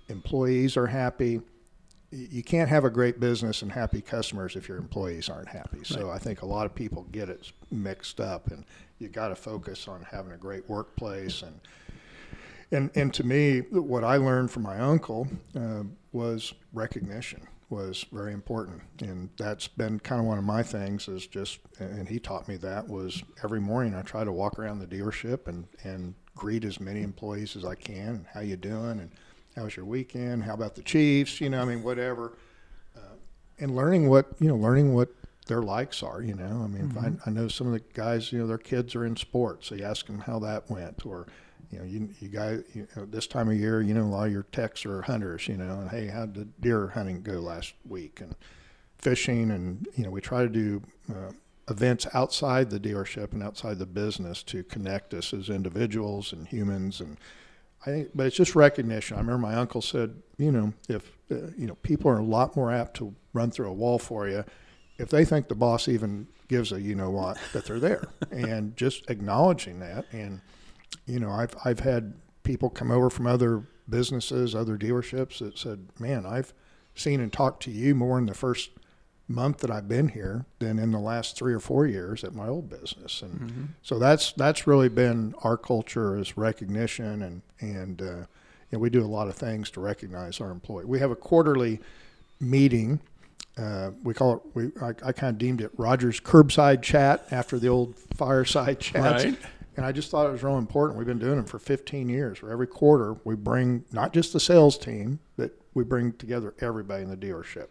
employees 0.09 0.77
are 0.77 0.87
happy 0.87 1.41
you 2.15 2.43
can't 2.43 2.69
have 2.69 2.85
a 2.85 2.89
great 2.89 3.19
business 3.19 3.61
and 3.61 3.71
happy 3.71 4.01
customers 4.01 4.55
if 4.55 4.67
your 4.67 4.77
employees 4.77 5.29
aren't 5.29 5.49
happy. 5.49 5.83
So 5.83 6.07
right. 6.07 6.15
I 6.15 6.19
think 6.19 6.41
a 6.41 6.45
lot 6.45 6.65
of 6.65 6.73
people 6.73 7.05
get 7.11 7.29
it 7.29 7.51
mixed 7.71 8.19
up, 8.19 8.51
and 8.51 8.63
you 8.99 9.09
got 9.09 9.29
to 9.29 9.35
focus 9.35 9.87
on 9.87 10.05
having 10.09 10.31
a 10.31 10.37
great 10.37 10.69
workplace. 10.69 11.41
And 11.41 11.59
and 12.71 12.89
and 12.95 13.13
to 13.13 13.23
me, 13.23 13.59
what 13.59 14.03
I 14.03 14.17
learned 14.17 14.51
from 14.51 14.63
my 14.63 14.79
uncle 14.79 15.27
uh, 15.55 15.83
was 16.11 16.53
recognition 16.73 17.47
was 17.69 18.05
very 18.11 18.31
important, 18.31 18.81
and 19.01 19.29
that's 19.37 19.67
been 19.67 19.99
kind 19.99 20.21
of 20.21 20.27
one 20.27 20.37
of 20.37 20.43
my 20.43 20.63
things. 20.63 21.07
Is 21.07 21.27
just 21.27 21.59
and 21.79 22.07
he 22.07 22.19
taught 22.19 22.47
me 22.47 22.55
that 22.57 22.87
was 22.87 23.23
every 23.43 23.59
morning 23.59 23.95
I 23.95 24.01
try 24.01 24.23
to 24.23 24.31
walk 24.31 24.59
around 24.59 24.79
the 24.79 24.87
dealership 24.87 25.47
and 25.47 25.65
and 25.83 26.13
greet 26.35 26.65
as 26.65 26.79
many 26.79 27.01
employees 27.01 27.55
as 27.55 27.65
I 27.65 27.75
can. 27.75 28.07
And 28.07 28.25
how 28.33 28.41
you 28.41 28.57
doing? 28.57 28.99
And 28.99 29.11
how 29.55 29.63
was 29.63 29.75
your 29.75 29.85
weekend? 29.85 30.43
How 30.43 30.53
about 30.53 30.75
the 30.75 30.81
Chiefs? 30.81 31.39
You 31.39 31.49
know, 31.49 31.61
I 31.61 31.65
mean, 31.65 31.81
whatever. 31.81 32.37
Uh, 32.95 33.15
and 33.59 33.75
learning 33.75 34.09
what 34.09 34.27
you 34.39 34.47
know, 34.47 34.55
learning 34.55 34.93
what 34.93 35.09
their 35.47 35.61
likes 35.61 36.03
are. 36.03 36.21
You 36.21 36.35
know, 36.35 36.61
I 36.63 36.67
mean, 36.67 36.89
mm-hmm. 36.89 37.17
I, 37.25 37.29
I, 37.29 37.29
know 37.29 37.47
some 37.47 37.67
of 37.67 37.73
the 37.73 37.81
guys. 37.93 38.31
You 38.31 38.39
know, 38.39 38.47
their 38.47 38.57
kids 38.57 38.95
are 38.95 39.05
in 39.05 39.15
sports, 39.15 39.67
so 39.67 39.75
you 39.75 39.83
ask 39.83 40.05
them 40.07 40.19
how 40.19 40.39
that 40.39 40.69
went, 40.69 41.05
or 41.05 41.27
you 41.71 41.79
know, 41.79 41.85
you 41.85 42.09
you 42.19 42.27
guys 42.27 42.63
you 42.73 42.87
know, 42.95 43.05
this 43.05 43.27
time 43.27 43.49
of 43.49 43.55
year, 43.55 43.81
you 43.81 43.93
know, 43.93 44.03
a 44.03 44.05
lot 44.05 44.27
of 44.27 44.33
your 44.33 44.43
techs 44.51 44.85
are 44.85 45.01
hunters. 45.03 45.47
You 45.47 45.57
know, 45.57 45.79
and 45.79 45.89
hey, 45.89 46.07
how 46.07 46.25
did 46.25 46.59
deer 46.59 46.87
hunting 46.87 47.21
go 47.21 47.33
last 47.33 47.73
week? 47.87 48.19
And 48.21 48.35
fishing, 48.97 49.51
and 49.51 49.87
you 49.95 50.03
know, 50.03 50.09
we 50.09 50.21
try 50.21 50.41
to 50.41 50.49
do. 50.49 50.81
Uh, 51.09 51.31
events 51.67 52.05
outside 52.13 52.69
the 52.69 52.79
dealership 52.79 53.33
and 53.33 53.41
outside 53.41 53.79
the 53.79 53.87
business 53.87 54.43
to 54.43 54.63
connect 54.65 55.15
us 55.15 55.33
as 55.33 55.49
individuals 55.49 56.31
and 56.31 56.47
humans 56.47 57.01
and 57.01 57.17
I 57.85 57.89
think, 57.89 58.09
but 58.15 58.25
it's 58.27 58.35
just 58.35 58.55
recognition. 58.55 59.17
I 59.17 59.19
remember 59.19 59.39
my 59.39 59.55
uncle 59.55 59.81
said, 59.81 60.15
you 60.37 60.51
know, 60.51 60.73
if 60.89 61.11
uh, 61.31 61.51
you 61.57 61.67
know, 61.67 61.75
people 61.75 62.09
are 62.09 62.19
a 62.19 62.23
lot 62.23 62.55
more 62.55 62.71
apt 62.71 62.97
to 62.97 63.13
run 63.33 63.51
through 63.51 63.69
a 63.69 63.73
wall 63.73 63.99
for 63.99 64.27
you 64.27 64.43
if 64.97 65.09
they 65.09 65.25
think 65.25 65.47
the 65.47 65.55
boss 65.55 65.87
even 65.87 66.27
gives 66.47 66.71
a 66.71 66.79
you 66.79 66.95
know 66.95 67.09
what 67.09 67.37
that 67.53 67.65
they're 67.65 67.79
there, 67.79 68.07
and 68.31 68.75
just 68.77 69.09
acknowledging 69.09 69.79
that. 69.79 70.05
And 70.11 70.41
you 71.05 71.19
know, 71.19 71.31
I've 71.31 71.55
I've 71.63 71.79
had 71.79 72.13
people 72.43 72.69
come 72.69 72.91
over 72.91 73.09
from 73.09 73.27
other 73.27 73.63
businesses, 73.89 74.55
other 74.55 74.77
dealerships 74.77 75.39
that 75.39 75.57
said, 75.57 75.87
man, 75.99 76.25
I've 76.25 76.53
seen 76.95 77.19
and 77.19 77.31
talked 77.31 77.63
to 77.63 77.71
you 77.71 77.93
more 77.93 78.17
in 78.17 78.25
the 78.25 78.33
first 78.33 78.71
month 79.27 79.59
that 79.59 79.71
I've 79.71 79.87
been 79.87 80.09
here 80.09 80.45
than 80.59 80.77
in 80.77 80.91
the 80.91 80.99
last 80.99 81.35
three 81.35 81.53
or 81.53 81.59
four 81.59 81.87
years 81.87 82.23
at 82.23 82.35
my 82.35 82.47
old 82.47 82.69
business, 82.69 83.21
and 83.21 83.33
mm-hmm. 83.33 83.63
so 83.81 83.97
that's 83.97 84.31
that's 84.33 84.67
really 84.67 84.89
been 84.89 85.33
our 85.43 85.57
culture 85.57 86.17
is 86.17 86.37
recognition, 86.37 87.21
and 87.21 87.41
and 87.59 88.01
uh, 88.01 88.05
you 88.05 88.73
know, 88.73 88.79
we 88.79 88.89
do 88.89 89.03
a 89.03 89.07
lot 89.07 89.27
of 89.27 89.35
things 89.35 89.69
to 89.71 89.81
recognize 89.81 90.39
our 90.39 90.51
employee. 90.51 90.85
We 90.85 90.99
have 90.99 91.11
a 91.11 91.15
quarterly 91.15 91.79
meeting. 92.39 92.99
Uh, 93.57 93.91
we 94.03 94.13
call 94.13 94.33
it. 94.35 94.41
We 94.53 94.71
I, 94.81 94.89
I 94.89 95.11
kind 95.11 95.31
of 95.31 95.37
deemed 95.37 95.61
it 95.61 95.71
Rogers 95.77 96.19
curbside 96.19 96.81
chat 96.81 97.25
after 97.31 97.57
the 97.57 97.67
old 97.67 97.95
fireside 98.15 98.79
chats. 98.79 99.25
Right. 99.25 99.37
And 99.77 99.85
I 99.85 99.91
just 99.91 100.09
thought 100.09 100.25
it 100.25 100.31
was 100.31 100.41
real 100.41 100.57
important. 100.57 100.97
We've 100.97 101.07
been 101.07 101.19
doing 101.19 101.35
them 101.35 101.45
for 101.45 101.59
15 101.59 102.07
years. 102.07 102.41
Where 102.41 102.51
every 102.51 102.67
quarter 102.67 103.17
we 103.25 103.35
bring 103.35 103.83
not 103.91 104.13
just 104.13 104.31
the 104.31 104.39
sales 104.39 104.77
team, 104.77 105.19
but 105.35 105.51
we 105.73 105.83
bring 105.83 106.13
together 106.13 106.53
everybody 106.61 107.03
in 107.03 107.09
the 107.09 107.17
dealership 107.17 107.69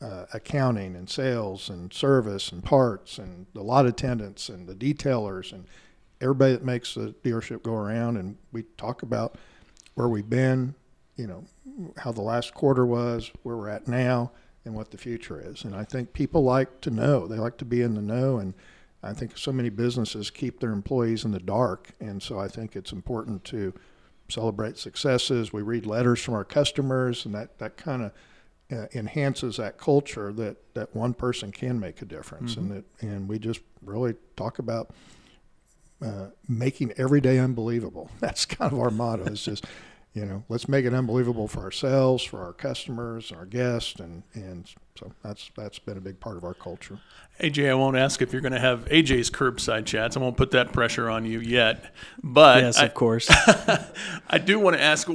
uh, 0.00 0.26
accounting 0.32 0.94
and 0.94 1.10
sales 1.10 1.68
and 1.68 1.92
service 1.92 2.52
and 2.52 2.64
parts 2.64 3.18
and 3.18 3.46
the 3.52 3.62
lot 3.62 3.86
attendants 3.86 4.48
and 4.48 4.68
the 4.68 4.74
detailers 4.74 5.52
and 5.52 5.66
everybody 6.20 6.52
that 6.52 6.64
makes 6.64 6.94
the 6.94 7.14
dealership 7.24 7.62
go 7.62 7.74
around 7.74 8.16
and 8.16 8.36
we 8.52 8.62
talk 8.76 9.02
about 9.02 9.36
where 9.94 10.08
we've 10.08 10.30
been, 10.30 10.74
you 11.16 11.26
know, 11.26 11.44
how 11.96 12.12
the 12.12 12.22
last 12.22 12.54
quarter 12.54 12.86
was, 12.86 13.32
where 13.42 13.56
we're 13.56 13.68
at 13.68 13.88
now, 13.88 14.30
and 14.64 14.74
what 14.74 14.90
the 14.90 14.98
future 14.98 15.40
is. 15.40 15.64
And 15.64 15.74
I 15.74 15.84
think 15.84 16.12
people 16.12 16.44
like 16.44 16.80
to 16.82 16.90
know. 16.90 17.26
They 17.26 17.36
like 17.36 17.56
to 17.58 17.64
be 17.64 17.82
in 17.82 17.94
the 17.94 18.02
know 18.02 18.38
and 18.38 18.54
I 19.02 19.12
think 19.12 19.38
so 19.38 19.52
many 19.52 19.68
businesses 19.68 20.30
keep 20.30 20.60
their 20.60 20.72
employees 20.72 21.24
in 21.24 21.30
the 21.32 21.40
dark 21.40 21.90
and 22.00 22.22
so 22.22 22.38
I 22.38 22.46
think 22.46 22.76
it's 22.76 22.92
important 22.92 23.44
to 23.44 23.74
celebrate 24.28 24.78
successes. 24.78 25.52
We 25.52 25.62
read 25.62 25.86
letters 25.86 26.22
from 26.22 26.34
our 26.34 26.44
customers 26.44 27.24
and 27.24 27.34
that, 27.34 27.58
that 27.58 27.76
kind 27.76 28.02
of 28.02 28.12
uh, 28.70 28.86
enhances 28.94 29.56
that 29.56 29.78
culture 29.78 30.32
that, 30.32 30.56
that 30.74 30.94
one 30.94 31.14
person 31.14 31.50
can 31.50 31.80
make 31.80 32.02
a 32.02 32.04
difference, 32.04 32.52
mm-hmm. 32.52 32.72
and 32.72 32.84
that 32.84 32.84
and 33.00 33.28
we 33.28 33.38
just 33.38 33.60
really 33.82 34.14
talk 34.36 34.58
about 34.58 34.90
uh, 36.02 36.26
making 36.48 36.92
every 36.96 37.20
day 37.20 37.38
unbelievable. 37.38 38.10
That's 38.20 38.44
kind 38.44 38.72
of 38.72 38.78
our 38.78 38.90
motto. 38.90 39.24
Is 39.24 39.44
just 39.44 39.64
You 40.18 40.24
know, 40.24 40.42
let's 40.48 40.68
make 40.68 40.84
it 40.84 40.94
unbelievable 40.94 41.46
for 41.46 41.60
ourselves, 41.60 42.24
for 42.24 42.42
our 42.42 42.52
customers, 42.52 43.30
our 43.30 43.46
guests, 43.46 44.00
and 44.00 44.24
and 44.34 44.68
so 44.98 45.12
that's 45.22 45.50
that's 45.54 45.78
been 45.78 45.96
a 45.96 46.00
big 46.00 46.18
part 46.18 46.36
of 46.36 46.42
our 46.44 46.54
culture. 46.54 46.98
AJ, 47.40 47.70
I 47.70 47.74
won't 47.74 47.96
ask 47.96 48.20
if 48.20 48.32
you're 48.32 48.42
going 48.42 48.52
to 48.52 48.58
have 48.58 48.86
AJ's 48.86 49.30
curbside 49.30 49.86
chats. 49.86 50.16
I 50.16 50.20
won't 50.20 50.36
put 50.36 50.50
that 50.52 50.72
pressure 50.72 51.08
on 51.08 51.24
you 51.24 51.38
yet. 51.38 51.94
But 52.20 52.64
yes, 52.64 52.78
I, 52.78 52.86
of 52.86 52.94
course. 52.94 53.28
I 54.28 54.38
do 54.38 54.58
want 54.58 54.76
to 54.76 54.82
ask, 54.82 55.08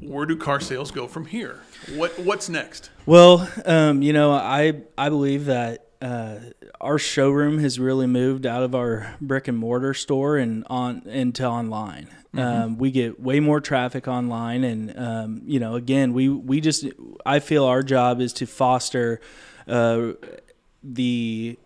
where 0.00 0.26
do 0.26 0.36
car 0.36 0.58
sales 0.58 0.90
go 0.90 1.06
from 1.06 1.26
here? 1.26 1.60
What 1.94 2.18
what's 2.18 2.48
next? 2.48 2.90
Well, 3.06 3.50
um, 3.64 4.02
you 4.02 4.12
know, 4.12 4.32
I 4.32 4.82
I 4.96 5.08
believe 5.08 5.46
that 5.46 5.86
uh, 6.02 6.36
our 6.80 6.98
showroom 6.98 7.58
has 7.58 7.78
really 7.78 8.06
moved 8.06 8.46
out 8.46 8.62
of 8.62 8.74
our 8.74 9.16
brick 9.20 9.48
and 9.48 9.58
mortar 9.58 9.94
store 9.94 10.36
and 10.36 10.64
on 10.68 11.02
into 11.06 11.44
online. 11.44 12.08
Mm-hmm. 12.34 12.38
Um, 12.38 12.78
we 12.78 12.90
get 12.90 13.20
way 13.20 13.40
more 13.40 13.60
traffic 13.60 14.06
online, 14.06 14.64
and 14.64 14.98
um, 14.98 15.42
you 15.44 15.58
know, 15.58 15.74
again, 15.74 16.12
we 16.12 16.28
we 16.28 16.60
just 16.60 16.86
I 17.26 17.40
feel 17.40 17.64
our 17.64 17.82
job 17.82 18.20
is 18.20 18.32
to 18.34 18.46
foster 18.46 19.20
uh, 19.66 20.12
the 20.82 21.58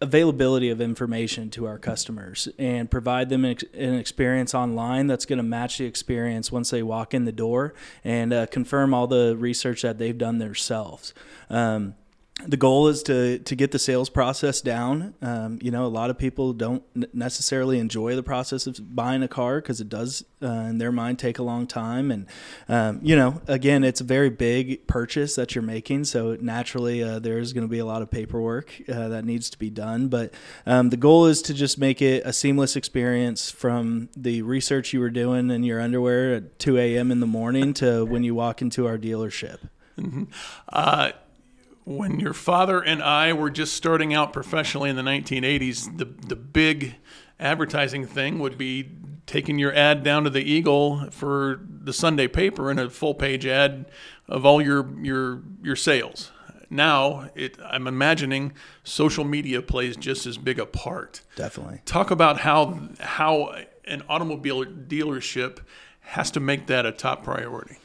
availability 0.00 0.68
of 0.68 0.80
information 0.80 1.48
to 1.50 1.66
our 1.66 1.78
customers 1.78 2.48
and 2.58 2.90
provide 2.90 3.30
them 3.30 3.44
an, 3.44 3.56
experience 3.74 4.54
online 4.54 5.06
that's 5.06 5.24
going 5.24 5.38
to 5.38 5.42
match 5.42 5.78
the 5.78 5.86
experience 5.86 6.52
once 6.52 6.70
they 6.70 6.82
walk 6.82 7.14
in 7.14 7.24
the 7.24 7.32
door 7.32 7.72
and 8.04 8.32
uh, 8.32 8.46
confirm 8.46 8.92
all 8.92 9.06
the 9.06 9.34
research 9.38 9.82
that 9.82 9.98
they've 9.98 10.18
done 10.18 10.38
themselves. 10.38 11.14
Um, 11.48 11.94
the 12.44 12.56
goal 12.56 12.88
is 12.88 13.02
to 13.04 13.38
to 13.38 13.56
get 13.56 13.72
the 13.72 13.78
sales 13.78 14.10
process 14.10 14.60
down. 14.60 15.14
Um, 15.22 15.58
you 15.62 15.70
know, 15.70 15.86
a 15.86 15.88
lot 15.88 16.10
of 16.10 16.18
people 16.18 16.52
don't 16.52 16.82
necessarily 17.14 17.78
enjoy 17.78 18.14
the 18.14 18.22
process 18.22 18.66
of 18.66 18.94
buying 18.94 19.22
a 19.22 19.28
car 19.28 19.60
because 19.60 19.80
it 19.80 19.88
does, 19.88 20.22
uh, 20.42 20.46
in 20.46 20.76
their 20.76 20.92
mind, 20.92 21.18
take 21.18 21.38
a 21.38 21.42
long 21.42 21.66
time. 21.66 22.10
And 22.10 22.26
um, 22.68 23.00
you 23.02 23.16
know, 23.16 23.40
again, 23.46 23.84
it's 23.84 24.02
a 24.02 24.04
very 24.04 24.28
big 24.28 24.86
purchase 24.86 25.34
that 25.36 25.54
you're 25.54 25.62
making, 25.62 26.04
so 26.04 26.36
naturally 26.38 27.02
uh, 27.02 27.18
there's 27.20 27.54
going 27.54 27.64
to 27.64 27.70
be 27.70 27.78
a 27.78 27.86
lot 27.86 28.02
of 28.02 28.10
paperwork 28.10 28.82
uh, 28.88 29.08
that 29.08 29.24
needs 29.24 29.48
to 29.50 29.58
be 29.58 29.70
done. 29.70 30.08
But 30.08 30.34
um, 30.66 30.90
the 30.90 30.98
goal 30.98 31.26
is 31.26 31.40
to 31.42 31.54
just 31.54 31.78
make 31.78 32.02
it 32.02 32.22
a 32.26 32.34
seamless 32.34 32.76
experience 32.76 33.50
from 33.50 34.10
the 34.14 34.42
research 34.42 34.92
you 34.92 35.00
were 35.00 35.10
doing 35.10 35.50
in 35.50 35.62
your 35.62 35.80
underwear 35.80 36.34
at 36.34 36.58
2 36.58 36.76
a.m. 36.76 37.10
in 37.10 37.20
the 37.20 37.26
morning 37.26 37.72
to 37.74 38.04
when 38.04 38.24
you 38.24 38.34
walk 38.34 38.60
into 38.60 38.86
our 38.86 38.98
dealership. 38.98 39.70
Mm-hmm. 39.98 40.24
When 41.86 42.18
your 42.18 42.34
father 42.34 42.80
and 42.80 43.00
I 43.00 43.32
were 43.32 43.48
just 43.48 43.74
starting 43.74 44.12
out 44.12 44.32
professionally 44.32 44.90
in 44.90 44.96
the 44.96 45.02
1980s, 45.02 45.96
the 45.96 46.04
the 46.04 46.34
big 46.34 46.96
advertising 47.38 48.06
thing 48.06 48.40
would 48.40 48.58
be 48.58 48.90
taking 49.26 49.58
your 49.58 49.72
ad 49.72 50.02
down 50.02 50.24
to 50.24 50.30
the 50.30 50.42
Eagle 50.42 51.10
for 51.10 51.60
the 51.68 51.92
Sunday 51.92 52.26
paper 52.26 52.70
and 52.70 52.80
a 52.80 52.90
full 52.90 53.14
page 53.14 53.46
ad 53.46 53.86
of 54.28 54.44
all 54.44 54.60
your 54.60 54.88
your 55.00 55.42
your 55.62 55.76
sales. 55.76 56.32
Now, 56.68 57.30
it, 57.36 57.56
I'm 57.64 57.86
imagining 57.86 58.52
social 58.82 59.24
media 59.24 59.62
plays 59.62 59.96
just 59.96 60.26
as 60.26 60.36
big 60.36 60.58
a 60.58 60.66
part. 60.66 61.20
Definitely. 61.36 61.82
Talk 61.84 62.10
about 62.10 62.40
how 62.40 62.80
how 62.98 63.54
an 63.84 64.02
automobile 64.08 64.64
dealership 64.64 65.60
has 66.00 66.32
to 66.32 66.40
make 66.40 66.66
that 66.66 66.84
a 66.84 66.92
top 66.92 67.22
priority. 67.22 67.78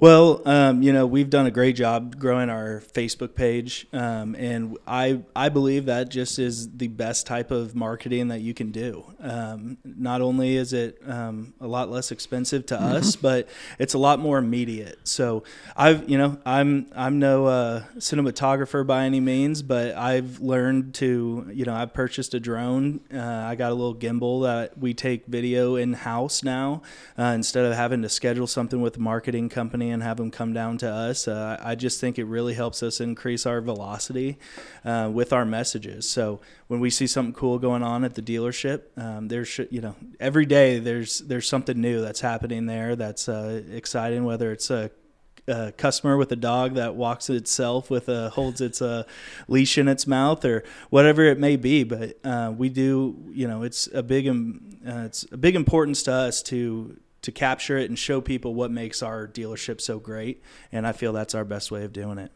Well, 0.00 0.42
um, 0.46 0.80
you 0.80 0.92
know, 0.92 1.08
we've 1.08 1.28
done 1.28 1.46
a 1.46 1.50
great 1.50 1.74
job 1.74 2.20
growing 2.20 2.50
our 2.50 2.80
Facebook 2.94 3.34
page, 3.34 3.88
um, 3.92 4.36
and 4.36 4.78
I 4.86 5.22
I 5.34 5.48
believe 5.48 5.86
that 5.86 6.08
just 6.08 6.38
is 6.38 6.70
the 6.70 6.86
best 6.86 7.26
type 7.26 7.50
of 7.50 7.74
marketing 7.74 8.28
that 8.28 8.40
you 8.40 8.54
can 8.54 8.70
do. 8.70 9.04
Um, 9.18 9.76
not 9.84 10.20
only 10.20 10.54
is 10.54 10.72
it 10.72 11.02
um, 11.04 11.52
a 11.60 11.66
lot 11.66 11.90
less 11.90 12.12
expensive 12.12 12.64
to 12.66 12.76
mm-hmm. 12.76 12.94
us, 12.94 13.16
but 13.16 13.48
it's 13.80 13.94
a 13.94 13.98
lot 13.98 14.20
more 14.20 14.38
immediate. 14.38 15.00
So 15.02 15.42
I've 15.76 16.08
you 16.08 16.16
know 16.16 16.38
I'm 16.46 16.86
I'm 16.94 17.18
no 17.18 17.46
uh, 17.46 17.82
cinematographer 17.96 18.86
by 18.86 19.02
any 19.04 19.18
means, 19.18 19.62
but 19.62 19.96
I've 19.96 20.38
learned 20.38 20.94
to 20.94 21.50
you 21.52 21.64
know 21.64 21.74
I've 21.74 21.92
purchased 21.92 22.34
a 22.34 22.40
drone. 22.40 23.00
Uh, 23.12 23.18
I 23.20 23.56
got 23.56 23.72
a 23.72 23.74
little 23.74 23.96
gimbal 23.96 24.44
that 24.44 24.78
we 24.78 24.94
take 24.94 25.26
video 25.26 25.74
in 25.74 25.94
house 25.94 26.44
now 26.44 26.82
uh, 27.18 27.24
instead 27.34 27.64
of 27.64 27.74
having 27.74 28.02
to 28.02 28.08
schedule 28.08 28.46
something 28.46 28.80
with 28.80 28.96
a 28.96 29.00
marketing 29.00 29.48
company 29.48 29.87
and 29.90 30.02
have 30.02 30.16
them 30.16 30.30
come 30.30 30.52
down 30.52 30.78
to 30.78 30.90
us. 30.90 31.28
Uh, 31.28 31.58
I 31.62 31.74
just 31.74 32.00
think 32.00 32.18
it 32.18 32.24
really 32.24 32.54
helps 32.54 32.82
us 32.82 33.00
increase 33.00 33.46
our 33.46 33.60
velocity 33.60 34.38
uh, 34.84 35.10
with 35.12 35.32
our 35.32 35.44
messages. 35.44 36.08
So 36.08 36.40
when 36.66 36.80
we 36.80 36.90
see 36.90 37.06
something 37.06 37.34
cool 37.34 37.58
going 37.58 37.82
on 37.82 38.04
at 38.04 38.14
the 38.14 38.22
dealership, 38.22 38.82
um, 38.96 39.28
there's 39.28 39.58
you 39.70 39.80
know 39.80 39.94
every 40.20 40.46
day 40.46 40.78
there's 40.78 41.20
there's 41.20 41.48
something 41.48 41.80
new 41.80 42.00
that's 42.00 42.20
happening 42.20 42.66
there 42.66 42.96
that's 42.96 43.28
uh, 43.28 43.62
exciting. 43.70 44.24
Whether 44.24 44.52
it's 44.52 44.70
a 44.70 44.90
a 45.48 45.72
customer 45.72 46.16
with 46.16 46.30
a 46.30 46.36
dog 46.36 46.74
that 46.74 46.94
walks 46.94 47.30
itself 47.30 47.90
with 47.90 48.08
a 48.08 48.30
holds 48.30 48.60
its 48.60 48.82
uh, 48.82 49.04
leash 49.48 49.78
in 49.78 49.88
its 49.88 50.06
mouth 50.06 50.44
or 50.44 50.62
whatever 50.90 51.24
it 51.24 51.38
may 51.38 51.56
be. 51.56 51.84
But 51.84 52.18
uh, 52.24 52.52
we 52.56 52.68
do, 52.68 53.16
you 53.30 53.48
know, 53.48 53.62
it's 53.62 53.88
a 53.92 54.02
big 54.02 54.28
um, 54.28 54.78
uh, 54.86 55.04
it's 55.06 55.24
a 55.32 55.36
big 55.36 55.56
importance 55.56 56.02
to 56.04 56.12
us 56.12 56.42
to 56.44 56.98
to 57.28 57.32
capture 57.32 57.76
it 57.76 57.90
and 57.90 57.98
show 57.98 58.22
people 58.22 58.54
what 58.54 58.70
makes 58.70 59.02
our 59.02 59.28
dealership 59.28 59.82
so 59.82 59.98
great. 59.98 60.42
And 60.72 60.86
I 60.86 60.92
feel 60.92 61.12
that's 61.12 61.34
our 61.34 61.44
best 61.44 61.70
way 61.70 61.84
of 61.84 61.92
doing 61.92 62.16
it. 62.16 62.32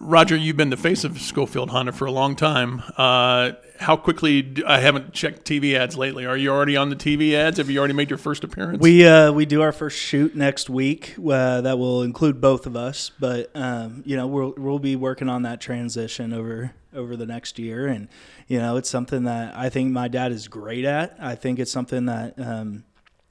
Roger, 0.00 0.36
you've 0.36 0.56
been 0.56 0.70
the 0.70 0.76
face 0.76 1.02
of 1.02 1.14
Scholfield 1.14 1.70
Honda 1.70 1.90
for 1.90 2.06
a 2.06 2.12
long 2.12 2.36
time. 2.36 2.84
Uh, 2.96 3.52
how 3.80 3.96
quickly? 3.96 4.42
Do, 4.42 4.62
I 4.64 4.78
haven't 4.78 5.12
checked 5.12 5.44
TV 5.44 5.74
ads 5.74 5.96
lately. 5.96 6.24
Are 6.24 6.36
you 6.36 6.50
already 6.50 6.76
on 6.76 6.88
the 6.88 6.94
TV 6.94 7.34
ads? 7.34 7.58
Have 7.58 7.68
you 7.68 7.80
already 7.80 7.94
made 7.94 8.10
your 8.10 8.18
first 8.18 8.44
appearance? 8.44 8.80
We 8.80 9.04
uh, 9.04 9.32
we 9.32 9.44
do 9.44 9.60
our 9.62 9.72
first 9.72 9.98
shoot 9.98 10.36
next 10.36 10.70
week. 10.70 11.16
Uh, 11.18 11.62
that 11.62 11.78
will 11.78 12.02
include 12.02 12.40
both 12.40 12.66
of 12.66 12.76
us, 12.76 13.10
but 13.18 13.50
um, 13.56 14.04
you 14.06 14.16
know 14.16 14.28
we'll 14.28 14.54
we'll 14.56 14.78
be 14.78 14.94
working 14.94 15.28
on 15.28 15.42
that 15.42 15.60
transition 15.60 16.32
over 16.32 16.74
over 16.94 17.16
the 17.16 17.26
next 17.26 17.58
year, 17.58 17.86
and 17.88 18.08
you 18.46 18.58
know 18.58 18.76
it's 18.76 18.90
something 18.90 19.24
that 19.24 19.56
I 19.56 19.68
think 19.68 19.90
my 19.90 20.06
dad 20.06 20.30
is 20.30 20.46
great 20.46 20.84
at. 20.84 21.16
I 21.18 21.34
think 21.34 21.58
it's 21.58 21.72
something 21.72 22.06
that. 22.06 22.34
Um, 22.38 22.84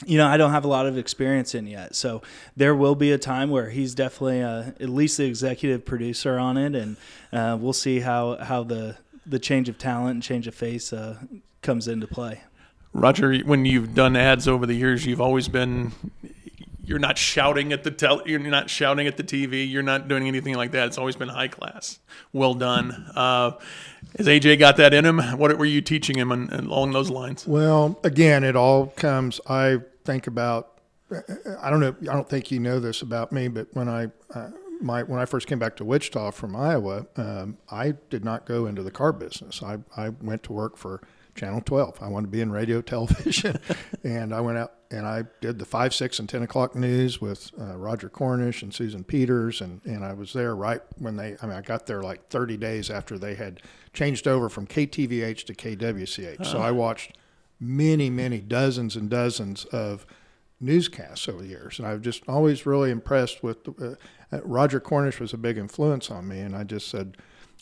you 0.06 0.18
know, 0.18 0.28
I 0.28 0.38
don't 0.38 0.52
have 0.52 0.66
a 0.66 0.68
lot 0.68 0.86
of 0.86 0.98
experience 0.98 1.56
in 1.56 1.66
yet. 1.66 1.96
So 1.96 2.22
there 2.56 2.76
will 2.76 2.96
be 2.96 3.12
a 3.12 3.18
time 3.18 3.50
where 3.50 3.70
he's 3.70 3.96
definitely 3.96 4.44
uh, 4.44 4.72
at 4.80 4.90
least 4.90 5.18
the 5.18 5.26
executive 5.26 5.86
producer 5.86 6.38
on 6.38 6.58
it, 6.58 6.76
and 6.76 6.98
uh, 7.34 7.58
we'll 7.60 7.74
see 7.74 8.00
how 8.02 8.38
how 8.38 8.64
the 8.64 8.98
the 9.26 9.40
change 9.40 9.70
of 9.70 9.78
talent 9.78 10.12
and 10.12 10.24
change 10.24 10.48
of 10.48 10.56
face 10.56 10.94
uh, 10.94 11.18
comes 11.62 11.88
into 11.88 12.08
play. 12.08 12.42
Roger, 12.94 13.38
when 13.40 13.66
you've 13.66 13.94
done 13.94 14.16
ads 14.16 14.48
over 14.48 14.66
the 14.66 14.74
years, 14.74 15.06
you've 15.06 15.22
always 15.22 15.48
been 15.48 15.92
you're 16.88 17.00
not 17.00 17.18
shouting 17.18 17.74
at 17.74 17.84
the 17.84 17.92
tel- 17.92 18.22
you're 18.26 18.40
not 18.40 18.70
shouting 18.70 19.08
at 19.08 19.18
the 19.18 19.24
TV. 19.24 19.70
You're 19.70 19.84
not 19.84 20.08
doing 20.08 20.28
anything 20.28 20.56
like 20.56 20.72
that. 20.72 20.88
It's 20.88 20.98
always 20.98 21.18
been 21.18 21.28
high 21.28 21.50
class. 21.50 22.00
Well 22.32 22.54
done. 22.54 23.12
Uh, 23.14 23.52
has 24.18 24.26
AJ 24.26 24.58
got 24.58 24.78
that 24.78 24.94
in 24.94 25.06
him? 25.06 25.20
What 25.38 25.58
were 25.58 25.66
you 25.66 25.82
teaching 25.82 26.18
him 26.18 26.32
on, 26.32 26.50
along 26.50 26.94
those 26.94 27.10
lines? 27.10 27.46
Well, 27.46 28.00
again, 28.06 28.46
it 28.46 28.56
all 28.56 28.88
comes. 28.88 29.42
I 29.48 29.80
think 30.06 30.28
about. 30.28 30.80
I 31.62 31.70
don't 31.70 31.82
know. 31.82 31.96
I 32.02 32.14
don't 32.14 32.30
think 32.30 32.52
you 32.52 32.60
know 32.60 32.80
this 32.80 33.02
about 33.02 33.32
me, 33.32 33.50
but 33.50 33.68
when 33.74 33.90
I 33.90 34.08
uh, 34.34 34.52
my 34.82 35.04
when 35.04 35.20
I 35.20 35.26
first 35.26 35.48
came 35.48 35.60
back 35.60 35.76
to 35.78 35.86
Wichita 35.86 36.32
from 36.32 36.56
Iowa, 36.56 37.06
um, 37.18 37.58
I 37.70 37.96
did 38.10 38.24
not 38.24 38.46
go 38.46 38.66
into 38.66 38.82
the 38.82 38.92
car 38.92 39.12
business. 39.12 39.62
I 39.62 39.80
I 39.96 40.10
went 40.10 40.44
to 40.44 40.54
work 40.54 40.78
for 40.78 41.02
Channel 41.38 41.62
12. 41.62 42.00
I 42.02 42.08
wanted 42.08 42.28
to 42.28 42.32
be 42.32 42.42
in 42.42 42.52
radio 42.52 42.82
television, 42.94 43.60
and 44.04 44.34
I 44.34 44.42
went 44.42 44.58
out 44.58 44.74
and 44.90 45.06
I 45.06 45.26
did 45.42 45.60
the 45.60 45.66
five, 45.66 45.94
six, 45.94 46.20
and 46.20 46.28
ten 46.28 46.44
o'clock 46.44 46.76
news 46.76 47.22
with 47.22 47.52
uh, 47.60 47.78
Roger 47.78 48.10
Cornish 48.10 48.62
and 48.62 48.74
Susan 48.74 49.04
Peters, 49.04 49.62
and 49.62 49.82
and 49.86 50.04
I 50.04 50.14
was 50.14 50.34
there 50.34 50.56
right 50.56 50.82
when 50.98 51.16
they. 51.16 51.36
I 51.42 51.46
mean, 51.46 51.56
I 51.56 51.62
got 51.62 51.86
there 51.86 52.02
like 52.02 52.28
30 52.30 52.58
days 52.58 52.90
after 52.90 53.18
they 53.18 53.36
had 53.36 53.62
changed 53.94 54.28
over 54.28 54.50
from 54.50 54.68
KTVH 54.68 55.46
to 55.46 55.54
KWCH. 55.54 56.46
So 56.46 56.60
I 56.60 56.72
watched 56.72 57.18
many, 57.60 58.10
many 58.10 58.40
dozens 58.40 58.96
and 58.96 59.10
dozens 59.10 59.66
of 59.66 60.06
newscasts 60.60 61.28
over 61.28 61.42
the 61.42 61.50
years, 61.50 61.80
and 61.80 61.88
I've 61.88 62.02
just 62.02 62.24
always 62.28 62.66
really 62.66 62.92
impressed 62.92 63.44
with. 63.44 63.68
Uh, 63.68 63.96
uh, 64.30 64.42
Roger 64.44 64.82
Cornish 64.82 65.22
was 65.22 65.32
a 65.32 65.38
big 65.38 65.58
influence 65.58 66.12
on 66.12 66.28
me, 66.28 66.42
and 66.42 66.54
I 66.54 66.66
just 66.66 66.90
said 66.90 67.16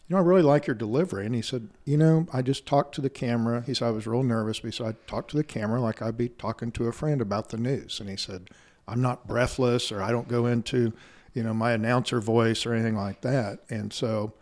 you 0.07 0.15
know, 0.15 0.21
I 0.21 0.25
really 0.25 0.43
like 0.43 0.67
your 0.67 0.75
delivery. 0.75 1.25
And 1.25 1.33
he 1.33 1.41
said, 1.41 1.69
you 1.83 1.97
know, 1.97 2.27
I 2.31 2.41
just 2.41 2.65
talked 2.65 2.93
to 2.95 3.01
the 3.01 3.09
camera. 3.09 3.63
He 3.65 3.73
said, 3.73 3.87
I 3.87 3.91
was 3.91 4.05
real 4.05 4.21
nervous, 4.21 4.59
but 4.59 4.67
he 4.67 4.71
said, 4.71 4.87
I 4.87 5.09
talked 5.09 5.31
to 5.31 5.37
the 5.37 5.43
camera 5.43 5.81
like 5.81 6.01
I'd 6.01 6.17
be 6.17 6.29
talking 6.29 6.71
to 6.73 6.87
a 6.87 6.91
friend 6.91 7.21
about 7.21 7.49
the 7.49 7.57
news. 7.57 7.99
And 7.99 8.09
he 8.09 8.15
said, 8.15 8.49
I'm 8.87 9.01
not 9.01 9.27
breathless 9.27 9.91
or 9.91 10.03
I 10.03 10.11
don't 10.11 10.27
go 10.27 10.45
into, 10.45 10.93
you 11.33 11.41
know, 11.41 11.55
my 11.55 11.71
announcer 11.71 12.21
voice 12.21 12.67
or 12.67 12.73
anything 12.73 12.95
like 12.95 13.21
that. 13.21 13.59
And 13.69 13.91
so, 13.91 14.33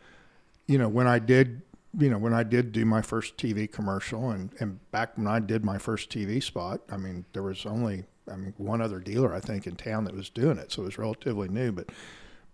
you 0.67 0.77
know, 0.77 0.89
when 0.89 1.07
I 1.07 1.19
did, 1.19 1.61
you 1.97 2.09
know, 2.09 2.17
when 2.17 2.33
I 2.33 2.43
did 2.43 2.73
do 2.73 2.83
my 2.83 3.01
first 3.01 3.37
TV 3.37 3.71
commercial 3.71 4.31
and, 4.31 4.49
and 4.59 4.91
back 4.91 5.17
when 5.17 5.27
I 5.27 5.39
did 5.39 5.63
my 5.63 5.77
first 5.77 6.09
TV 6.09 6.43
spot, 6.43 6.81
I 6.91 6.97
mean, 6.97 7.23
there 7.31 7.43
was 7.43 7.65
only, 7.65 8.03
I 8.29 8.35
mean, 8.35 8.53
one 8.57 8.81
other 8.81 8.99
dealer, 8.99 9.33
I 9.33 9.39
think, 9.39 9.65
in 9.65 9.77
town 9.77 10.03
that 10.05 10.15
was 10.15 10.29
doing 10.29 10.57
it. 10.57 10.73
So 10.73 10.81
it 10.81 10.85
was 10.85 10.97
relatively 10.97 11.47
new, 11.47 11.71
but 11.71 11.89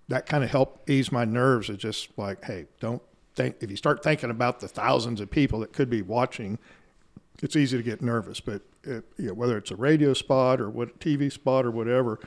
that 0.10 0.26
kind 0.26 0.44
of 0.44 0.50
helped 0.50 0.90
ease 0.90 1.12
my 1.12 1.24
nerves. 1.24 1.70
It's 1.70 1.82
just 1.82 2.10
like, 2.18 2.44
hey, 2.44 2.66
don't 2.80 3.02
think 3.36 3.56
if 3.62 3.72
you 3.72 3.78
start 3.78 4.04
thinking 4.04 4.32
about 4.32 4.60
the 4.60 4.68
thousands 4.68 5.22
of 5.22 5.32
people 5.32 5.60
that 5.62 5.72
could 5.72 5.90
be 5.90 6.02
watching, 6.02 6.60
it's 7.42 7.56
easy 7.56 7.78
to 7.78 7.84
get 7.84 8.02
nervous. 8.02 8.40
But 8.40 8.64
it, 8.84 9.06
you 9.18 9.28
know, 9.28 9.34
whether 9.34 9.58
it's 9.58 9.72
a 9.72 9.76
radio 9.76 10.14
spot 10.14 10.60
or 10.60 10.70
what 10.70 11.00
TV 11.00 11.32
spot 11.32 11.66
or 11.66 11.72
whatever, 11.72 12.20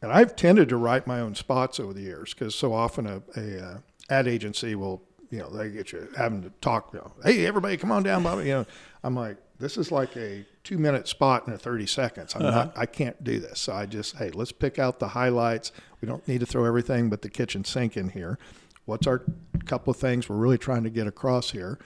and 0.00 0.10
I've 0.10 0.36
tended 0.36 0.68
to 0.70 0.76
write 0.76 1.06
my 1.06 1.20
own 1.20 1.34
spots 1.34 1.78
over 1.78 1.92
the 1.92 2.00
years 2.00 2.32
because 2.32 2.54
so 2.54 2.72
often 2.72 3.06
a, 3.06 3.22
a 3.36 3.64
uh, 3.64 3.78
ad 4.08 4.26
agency 4.26 4.74
will, 4.74 5.02
you 5.30 5.38
know, 5.38 5.50
they 5.50 5.70
get 5.70 5.92
you 5.92 6.08
having 6.16 6.42
to 6.42 6.50
talk, 6.60 6.90
you 6.94 7.00
know, 7.00 7.12
hey, 7.24 7.44
everybody, 7.46 7.76
come 7.76 7.92
on 7.92 8.02
down, 8.02 8.22
Bobby. 8.22 8.44
You 8.44 8.54
know, 8.54 8.66
I'm 9.04 9.14
like, 9.14 9.36
this 9.58 9.76
is 9.76 9.92
like 9.92 10.16
a 10.16 10.46
two 10.68 10.76
minute 10.76 11.08
spot 11.08 11.46
in 11.46 11.54
a 11.54 11.58
30 11.58 11.86
seconds. 11.86 12.36
I'm 12.36 12.42
not, 12.42 12.76
I 12.76 12.84
can't 12.84 13.24
do 13.24 13.40
this. 13.40 13.58
So 13.58 13.72
I 13.72 13.86
just, 13.86 14.16
hey, 14.16 14.28
let's 14.28 14.52
pick 14.52 14.78
out 14.78 14.98
the 14.98 15.08
highlights. 15.08 15.72
We 16.02 16.06
don't 16.06 16.26
need 16.28 16.40
to 16.40 16.46
throw 16.46 16.66
everything 16.66 17.08
but 17.08 17.22
the 17.22 17.30
kitchen 17.30 17.64
sink 17.64 17.96
in 17.96 18.10
here. 18.10 18.38
What's 18.84 19.06
our 19.06 19.22
couple 19.64 19.90
of 19.90 19.96
things 19.96 20.28
we're 20.28 20.36
really 20.36 20.58
trying 20.58 20.82
to 20.82 20.90
get 20.90 21.06
across 21.06 21.52
here? 21.52 21.78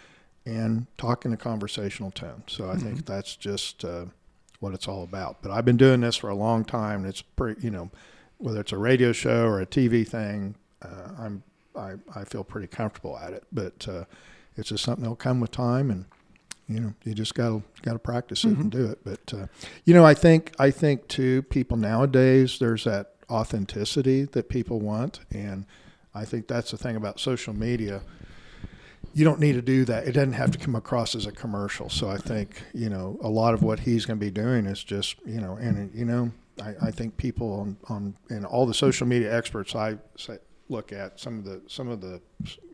And 0.45 0.89
talk 0.99 1.25
in 1.25 1.33
a 1.33 1.37
conversational 1.37 2.11
tone. 2.11 2.43
So 2.49 2.69
I 2.69 2.75
think 2.75 3.07
that's 3.07 3.37
just 3.37 3.85
uh, 3.85 4.07
what 4.59 4.75
it's 4.75 4.89
all 4.89 5.05
about. 5.05 5.41
But 5.43 5.53
I've 5.53 5.65
been 5.65 5.77
doing 5.77 6.01
this 6.01 6.17
for 6.17 6.29
a 6.29 6.35
long 6.35 6.65
time, 6.65 7.03
and 7.03 7.07
it's 7.07 7.23
pretty, 7.23 7.63
you 7.63 7.71
know, 7.71 7.89
whether 8.39 8.59
it's 8.59 8.73
a 8.73 8.79
radio 8.79 9.13
show 9.13 9.47
or 9.47 9.61
a 9.61 9.67
TV 9.67 10.05
thing, 10.05 10.57
uh, 10.85 11.11
I'm 11.17 11.45
I, 11.77 11.93
I 12.17 12.25
feel 12.25 12.43
pretty 12.43 12.67
comfortable 12.67 13.17
at 13.17 13.33
it. 13.33 13.45
But 13.53 13.87
uh, 13.87 14.05
it's 14.57 14.71
just 14.71 14.83
something 14.83 15.05
that'll 15.05 15.15
come 15.15 15.39
with 15.39 15.53
time, 15.53 15.93
and 15.93 16.07
you 16.69 16.81
know, 16.81 16.95
you 17.05 17.15
just 17.15 17.35
got 17.35 17.49
to 17.49 17.63
got 17.83 17.93
to 17.93 17.99
practice 17.99 18.45
it 18.45 18.57
and 18.57 18.71
do 18.71 18.87
it. 18.87 18.99
But 19.05 19.35
uh, 19.35 19.47
you 19.85 19.95
know, 19.95 20.05
I 20.05 20.15
think 20.15 20.53
I 20.59 20.71
think 20.71 21.09
too, 21.09 21.43
people 21.43 21.77
nowadays 21.77 22.59
there's 22.59 22.85
that 22.85 23.15
authenticity 23.31 24.25
that 24.25 24.49
people 24.49 24.81
want, 24.81 25.21
and 25.31 25.67
I 26.15 26.25
think 26.25 26.49
that's 26.49 26.71
the 26.71 26.77
thing 26.77 26.97
about 26.97 27.21
social 27.21 27.55
media. 27.55 28.03
You 29.15 29.25
don't 29.25 29.41
need 29.41 29.55
to 29.55 29.63
do 29.63 29.85
that. 29.87 30.07
It 30.07 30.13
doesn't 30.13 30.33
have 30.33 30.53
to 30.53 30.59
come 30.59 30.75
across 30.75 31.15
as 31.15 31.27
a 31.27 31.33
commercial. 31.33 31.91
So 31.91 32.09
I 32.09 32.17
think 32.17 32.63
you 32.73 32.89
know 32.89 33.19
a 33.23 33.29
lot 33.29 33.55
of 33.55 33.63
what 33.63 33.81
he's 33.81 34.07
going 34.07 34.19
to 34.19 34.25
be 34.25 34.31
doing 34.31 34.67
is 34.67 34.83
just 34.83 35.17
you 35.27 35.41
know, 35.41 35.55
and 35.57 35.93
you 35.95 36.05
know, 36.05 36.31
I, 36.63 36.75
I 36.83 36.91
think 36.91 37.17
people 37.17 37.53
on 37.53 37.77
on 37.89 38.15
and 38.31 38.47
all 38.47 38.67
the 38.67 38.75
social 38.75 39.07
media 39.07 39.37
experts 39.37 39.75
I 39.75 39.99
say, 40.17 40.39
look 40.69 40.93
at 40.93 41.21
some 41.21 41.39
of 41.39 41.45
the 41.45 41.61
some 41.67 41.89
of 41.89 42.01
the 42.01 42.21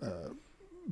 uh, 0.03 0.31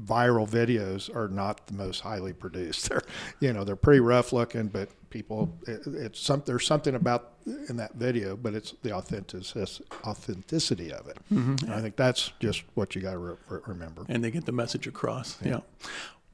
viral 0.04 0.48
videos 0.48 1.14
are 1.14 1.28
not 1.28 1.66
the 1.66 1.74
most 1.74 2.00
highly 2.00 2.32
produced. 2.32 2.88
They're, 2.90 3.02
you 3.40 3.52
know, 3.52 3.64
they're 3.64 3.76
pretty 3.76 4.00
rough 4.00 4.32
looking, 4.32 4.68
but 4.68 4.88
people, 5.10 5.56
it, 5.66 5.80
it's 5.86 6.20
some, 6.20 6.42
there's 6.44 6.66
something 6.66 6.94
about 6.94 7.32
in 7.68 7.76
that 7.78 7.94
video, 7.94 8.36
but 8.36 8.54
it's 8.54 8.74
the 8.82 8.92
authenticity, 8.92 9.82
authenticity 10.04 10.92
of 10.92 11.08
it. 11.08 11.16
And 11.30 11.72
I 11.72 11.80
think 11.80 11.96
that's 11.96 12.32
just 12.40 12.64
what 12.74 12.94
you 12.94 13.00
got 13.00 13.12
to 13.12 13.18
re- 13.18 13.36
re- 13.48 13.60
remember. 13.66 14.04
and 14.08 14.22
they 14.22 14.30
get 14.30 14.44
the 14.44 14.52
message 14.52 14.86
across. 14.86 15.38
Yeah. 15.42 15.60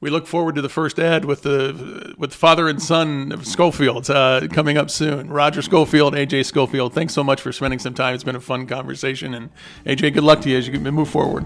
We 0.01 0.09
look 0.09 0.27
forward 0.27 0.55
to 0.55 0.61
the 0.61 0.67
first 0.67 0.99
ad 0.99 1.23
with 1.23 1.43
the 1.43 2.13
with 2.17 2.33
father 2.33 2.67
and 2.67 2.81
son 2.83 3.31
of 3.31 3.43
Scholfields 3.43 4.09
uh, 4.13 4.49
coming 4.53 4.77
up 4.77 4.89
soon. 4.89 5.29
Roger 5.29 5.61
Scholfield, 5.61 6.11
AJ 6.11 6.41
Scholfield. 6.51 6.91
Thanks 6.91 7.13
so 7.13 7.23
much 7.23 7.39
for 7.39 7.53
spending 7.53 7.79
some 7.79 7.93
time. 7.93 8.13
It's 8.13 8.25
been 8.25 8.35
a 8.35 8.41
fun 8.41 8.67
conversation, 8.67 9.33
and 9.33 9.49
AJ, 9.85 10.15
good 10.15 10.23
luck 10.23 10.41
to 10.41 10.49
you 10.49 10.57
as 10.57 10.67
you 10.67 10.77
move 10.77 11.09
forward. 11.09 11.45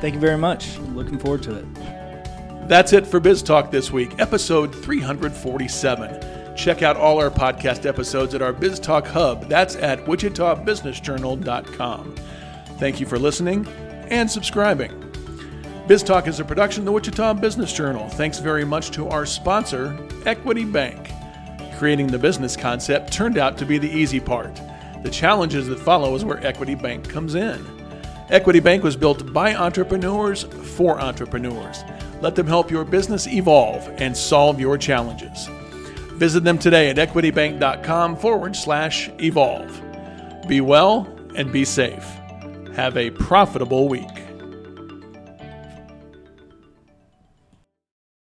Thank 0.00 0.14
you 0.14 0.20
very 0.20 0.38
much. 0.38 0.78
Looking 0.78 1.18
forward 1.18 1.42
to 1.44 1.56
it. 1.56 1.66
That's 2.68 2.92
it 2.92 3.06
for 3.06 3.20
Biz 3.20 3.42
Talk 3.42 3.70
this 3.70 3.90
week, 3.92 4.18
episode 4.18 4.74
347. 4.74 6.56
Check 6.56 6.82
out 6.82 6.96
all 6.96 7.20
our 7.20 7.30
podcast 7.30 7.86
episodes 7.86 8.34
at 8.34 8.42
our 8.42 8.52
Biz 8.52 8.80
Talk 8.80 9.06
hub. 9.06 9.48
That's 9.48 9.76
at 9.76 10.04
wichitabusinessjournal.com. 10.04 12.14
Thank 12.78 12.98
you 12.98 13.06
for 13.06 13.18
listening 13.18 13.68
and 14.10 14.28
subscribing. 14.30 15.02
Biz 15.86 16.02
Talk 16.02 16.26
is 16.26 16.40
a 16.40 16.44
production 16.44 16.80
of 16.80 16.86
the 16.86 16.92
Wichita 16.92 17.34
Business 17.34 17.72
Journal. 17.72 18.08
Thanks 18.08 18.40
very 18.40 18.64
much 18.64 18.90
to 18.92 19.06
our 19.08 19.24
sponsor, 19.24 19.96
Equity 20.24 20.64
Bank. 20.64 21.12
Creating 21.78 22.08
the 22.08 22.18
business 22.18 22.56
concept 22.56 23.12
turned 23.12 23.38
out 23.38 23.56
to 23.58 23.64
be 23.64 23.78
the 23.78 23.90
easy 23.90 24.18
part. 24.18 24.60
The 25.04 25.10
challenges 25.10 25.68
that 25.68 25.78
follow 25.78 26.12
is 26.16 26.24
where 26.24 26.44
Equity 26.44 26.74
Bank 26.74 27.08
comes 27.08 27.36
in. 27.36 27.75
Equity 28.28 28.58
Bank 28.58 28.82
was 28.82 28.96
built 28.96 29.32
by 29.32 29.54
entrepreneurs 29.54 30.42
for 30.76 31.00
entrepreneurs. 31.00 31.84
Let 32.20 32.34
them 32.34 32.46
help 32.46 32.70
your 32.72 32.84
business 32.84 33.28
evolve 33.28 33.88
and 33.98 34.16
solve 34.16 34.58
your 34.58 34.76
challenges. 34.76 35.46
Visit 36.14 36.42
them 36.42 36.58
today 36.58 36.90
at 36.90 36.96
equitybank.com 36.96 38.16
forward 38.16 38.56
slash 38.56 39.08
evolve. 39.20 39.80
Be 40.48 40.60
well 40.60 41.06
and 41.36 41.52
be 41.52 41.64
safe. 41.64 42.04
Have 42.74 42.96
a 42.96 43.10
profitable 43.10 43.88
week. 43.88 44.25